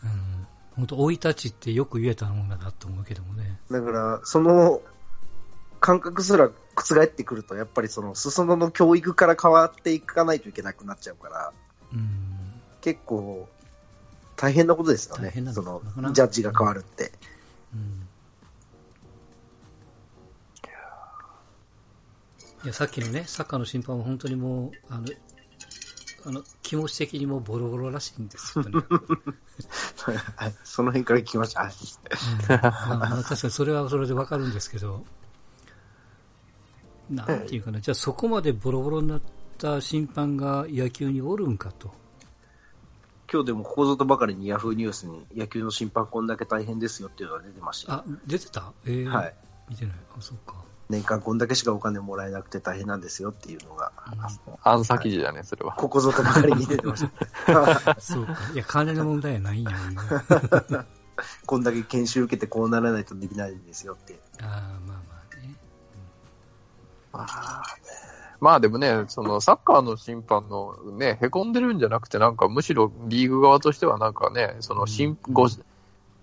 [0.04, 0.46] うん。
[0.76, 3.58] 本当、追い立ちってよく言えたもんだなと思うけどもね。
[3.70, 4.80] だから、その
[5.80, 11.52] 感覚すら覆ってくると、やっぱりその裾野の教育から変わっていかないといけなくなっちゃうから、
[11.92, 12.60] うん。
[12.80, 13.48] 結構
[14.36, 15.52] 大変なことですよね大変な。
[15.52, 17.12] そののかなジャッジが変わるって。
[22.64, 25.06] いや、さっきのね、サッカーの審判は本当にもう、あの、
[26.24, 29.28] あの、気持ち的にもうボロボロらしいんですよ、とにかく
[30.36, 31.62] はいその辺から聞きました。
[31.62, 35.04] はいうんまあ、まあ確かにそれはそれでわかるんですけど、
[37.10, 39.22] なんていうかな、じゃあそこまでボロボロになっ
[39.58, 41.92] た審判が野球におるんかと。
[43.32, 47.98] 今日でもここぞとばかりにヤフーニュースに野球の審判こんだけ大変ですよっていうのが出てましたよ。
[47.98, 48.72] あ、出てた？
[48.84, 49.34] えー、はい。
[49.68, 49.94] 見てない。
[50.16, 50.54] あ、そうか。
[50.88, 53.92] 年間こんだけしかお金もらえなくて大変なんですよっていうのが、
[54.62, 55.72] アンサ記事だね、それは。
[55.72, 57.06] ここぞとばかりに出てまし
[57.46, 57.96] た。
[58.00, 58.36] そうか。
[58.52, 60.84] いや、金の問題はないんや、今
[61.46, 64.18] こんだけ研修受けてこうならないとできないんですよって。
[64.42, 64.48] ああ、
[64.86, 64.96] まあ
[67.14, 67.92] まあね。
[68.40, 75.46] まあでもね、そのサッカーの審判のね、凹んでるんじゃなくて、なんかむしろリーグ側としてはなんかね、その審、うんご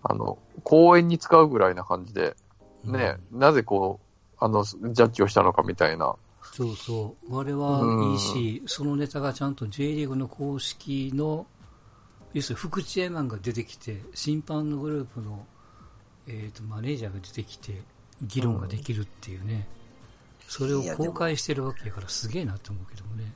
[0.03, 2.35] あの、公演に使うぐらいな感じで、
[2.83, 4.08] ね、なぜこう、
[4.39, 6.15] あの、ジャッジをしたのかみたいな。
[6.53, 7.39] そうそう。
[7.39, 7.81] あれは
[8.13, 11.45] いいし、そのネタがちゃんと J リーグの公式の、
[12.33, 15.45] 要するに副チェアマンが出てきて、審判のグループの、
[16.27, 17.81] えー、とマネージャーが出てきて、
[18.21, 19.67] 議論ができるっていうね、
[20.47, 23.33] それを公開してるわけやからすげえなって思うけどもね。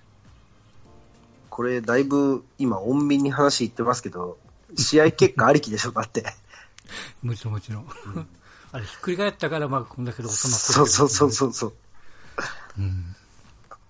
[1.49, 4.37] これだいぶ今穏便に話言ってますけど、
[4.75, 6.25] 試合結果ありきでしょ、だって。
[7.21, 7.87] もちろんもちろん。
[8.73, 11.73] あれ、ひっくり返ったから、まあ、こんだけで収まってそうそうそうそうそう。
[12.79, 12.81] う。
[12.81, 13.15] うん。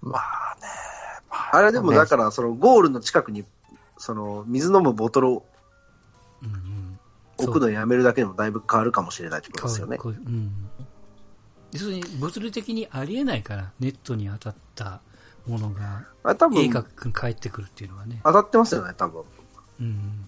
[0.02, 0.68] まあね。
[1.54, 3.46] あれでもだから、そのゴールの近くに、
[3.98, 5.46] その水飲むボトルを。
[7.38, 9.98] 置くのやめるだけでもだいぶ変わるかもしれないってことですよね。
[9.98, 10.52] こううん。
[11.72, 15.02] 要するに、物理的にありえないから、ネットに当たった
[15.48, 18.20] ものがあれ多分映画に帰ってくるっていうのはね。
[18.26, 19.24] 当たってますよね、多分。
[19.80, 20.28] うん。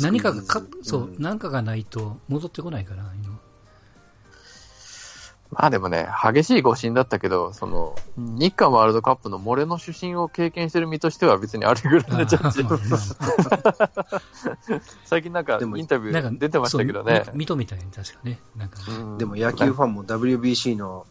[0.00, 3.33] 何かがかそうう、ん何かがないと戻ってこないから、ああいうの
[5.50, 12.64] まあでもね、激しい誤審だったけど、その、日韓ワールドカップの漏れの主審を経験してる身としては別にあれぐらいのジャッジ。
[15.04, 17.22] 最近なんかでもインタビュなんかー出てましたけどね。
[17.24, 18.40] そうみたよね、確かね。
[18.56, 19.18] なんか、うん。
[19.18, 21.06] でも野球ファンも WBC の、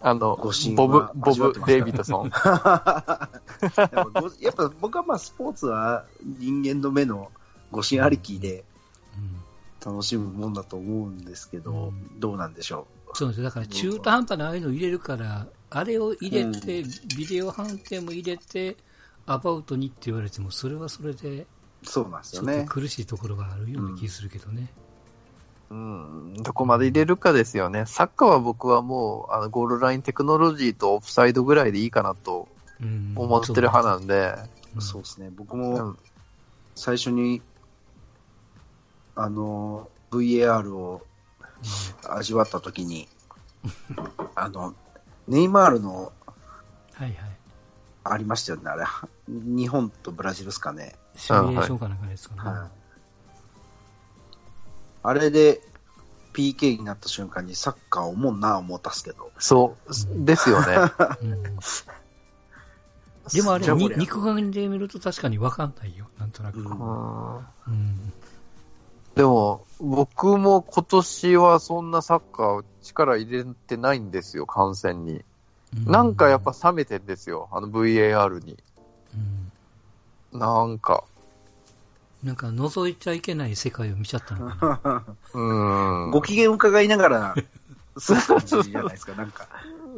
[0.00, 0.36] あの
[0.74, 2.30] ボブは、ボブデイビッドソン。
[4.40, 7.30] やっぱ僕はまあスポーツは人間の目の
[7.70, 8.64] 誤審ありきで
[9.16, 9.44] うん。
[9.84, 12.18] 楽しむもんだと思うんですけど、うん。
[12.18, 16.84] どうなんでしょそうですだから中途半端なああいうの入れるから、あれを入れて、
[17.16, 18.76] ビデオ判定も入れて、
[19.26, 21.46] アバウトにって言われても、それはそれで、う。
[21.84, 22.66] そうなんですよね。
[22.68, 24.68] 苦しいところがあるような気するけどね。
[25.70, 27.84] うん、どこまで入れるかですよね。
[27.86, 32.48] サッカーは僕はもう、あの、ゴールラインテクノロジーとオフサイドぐらいでいいかなと
[32.80, 34.34] うん思ってる派なんで、
[34.74, 35.30] うんそうですね。
[35.34, 35.98] 僕うもん、
[36.74, 37.42] 最初に、
[39.14, 41.06] あの、VAR を
[42.08, 43.08] 味わったときに、
[44.34, 44.74] あの、
[45.28, 46.12] ネイマールの
[46.94, 47.16] はいはい。
[48.04, 48.84] ありましたよね、あれ。
[49.28, 50.94] 日本とブラジルですかね。
[51.16, 52.40] シミュレーションかなんかですかね。
[52.50, 52.70] はい。
[55.02, 55.60] あれで
[56.34, 59.30] PK になった瞬間にサッカー思うな思ったっすけど。
[59.38, 60.76] そう、ですよね。
[61.22, 61.34] うん
[63.32, 66.58] でもあれ、肉眼で見ると確かに分かんないよ、なんとなく。
[66.58, 66.62] う
[67.70, 68.12] ん
[69.14, 75.12] でも、僕も今年はそんなサッカー力入れてないんですよ、観戦に。
[75.14, 75.24] うん
[75.86, 78.56] なんかやっぱ冷めてんですよ、あの VAR に。
[80.32, 81.04] うんなんか。
[82.22, 85.04] なんか覗いちゃいけない世界を見ちゃったのかな。
[85.34, 86.10] うん。
[86.10, 87.34] ご機嫌伺いながら、
[87.98, 89.46] そういう感じじゃないですか、なんか。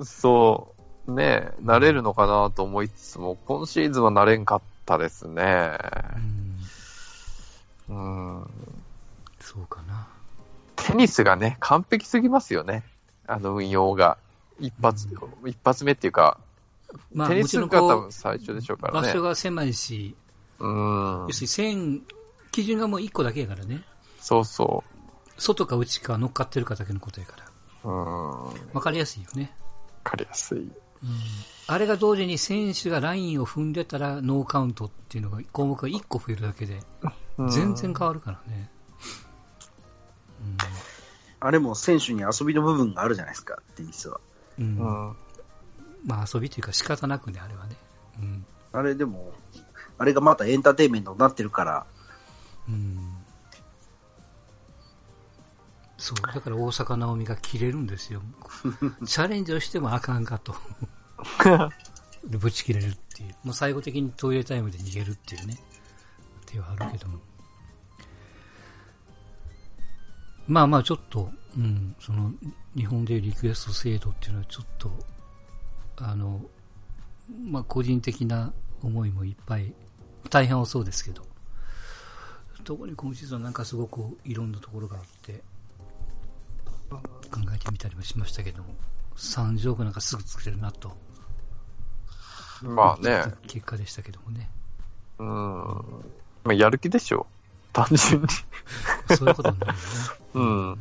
[0.03, 0.75] そ
[1.07, 5.79] う、ねえ、慣れるのかなと思いつつも、今シーズンは慣れんかったですね。
[6.17, 6.57] うん
[7.89, 8.47] うん。
[9.47, 10.09] そうかな。
[10.75, 12.83] テニスがね、完璧すぎますよね。
[13.29, 14.19] あの運用が。
[14.59, 15.07] 一発、
[15.45, 16.39] 一発目っていうか、
[17.13, 19.23] まあ、テニスが多こ分最初でしょうう、からね場所。
[19.23, 20.17] が狭いし、
[20.59, 21.33] うん要。
[21.33, 22.03] するに線、
[22.51, 23.85] 基準がもう1個だけやからね。
[24.19, 24.83] そうそ
[25.39, 27.45] 外か内か乗っかってるかだけのことやから。
[27.85, 27.89] う。
[27.89, 28.45] うん。
[28.45, 29.55] わわかりやすいよね。
[30.03, 30.69] かりやすい。
[31.67, 36.81] あれが同時に選手がラインを踏んでたらノーカウントっていうのが項目が1個増えるだけで
[37.39, 38.71] うん全然変わるからね。
[41.47, 44.21] あれも選手に遊びの部分があるじゃないですか、テニスは。
[44.59, 44.77] うん。
[46.05, 47.77] まあ遊びというか仕方なくね、あれはね。
[48.19, 48.47] うん。
[48.73, 49.33] あれでも、
[49.97, 51.87] あれがまたエンターテインメントになってるから、
[52.69, 52.99] うん。
[55.99, 56.35] そう。
[56.35, 58.23] だから大阪なおみが切れるんですよ。
[59.07, 60.53] チャレンジをしてもあかんかと。
[62.27, 63.37] で、ぶち切れるっていう。
[63.45, 65.59] もう最後的にトイレタイムで逃げるっていうね。
[66.47, 67.21] 手はあるけども。
[70.47, 72.33] まあまあちょっと、うん、その、
[72.77, 74.91] 日本でリクエスト制度っていうのはちょっと、
[75.99, 76.41] あの、
[77.45, 79.73] まあ個人的な思いもいっぱい、
[80.31, 81.23] 大変はそうですけど、
[82.65, 85.43] 特に今シーズンはなんかすごくいろんなところがあって、
[86.89, 88.75] 考えてみたりもしましたけども、
[89.17, 90.97] 30億なんかすぐ作れるなと、
[92.63, 93.23] まあね。
[93.47, 94.51] 結果でしたけどもね。
[95.19, 95.27] うん。
[96.45, 97.27] まあ、やる気でしょ。
[97.73, 98.29] 単純に。
[99.17, 99.81] そういうことになるよね。
[100.35, 100.73] うん。
[100.73, 100.81] って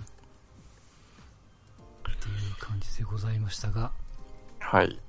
[2.29, 3.91] いう感じでございましたが、
[4.59, 4.99] はい。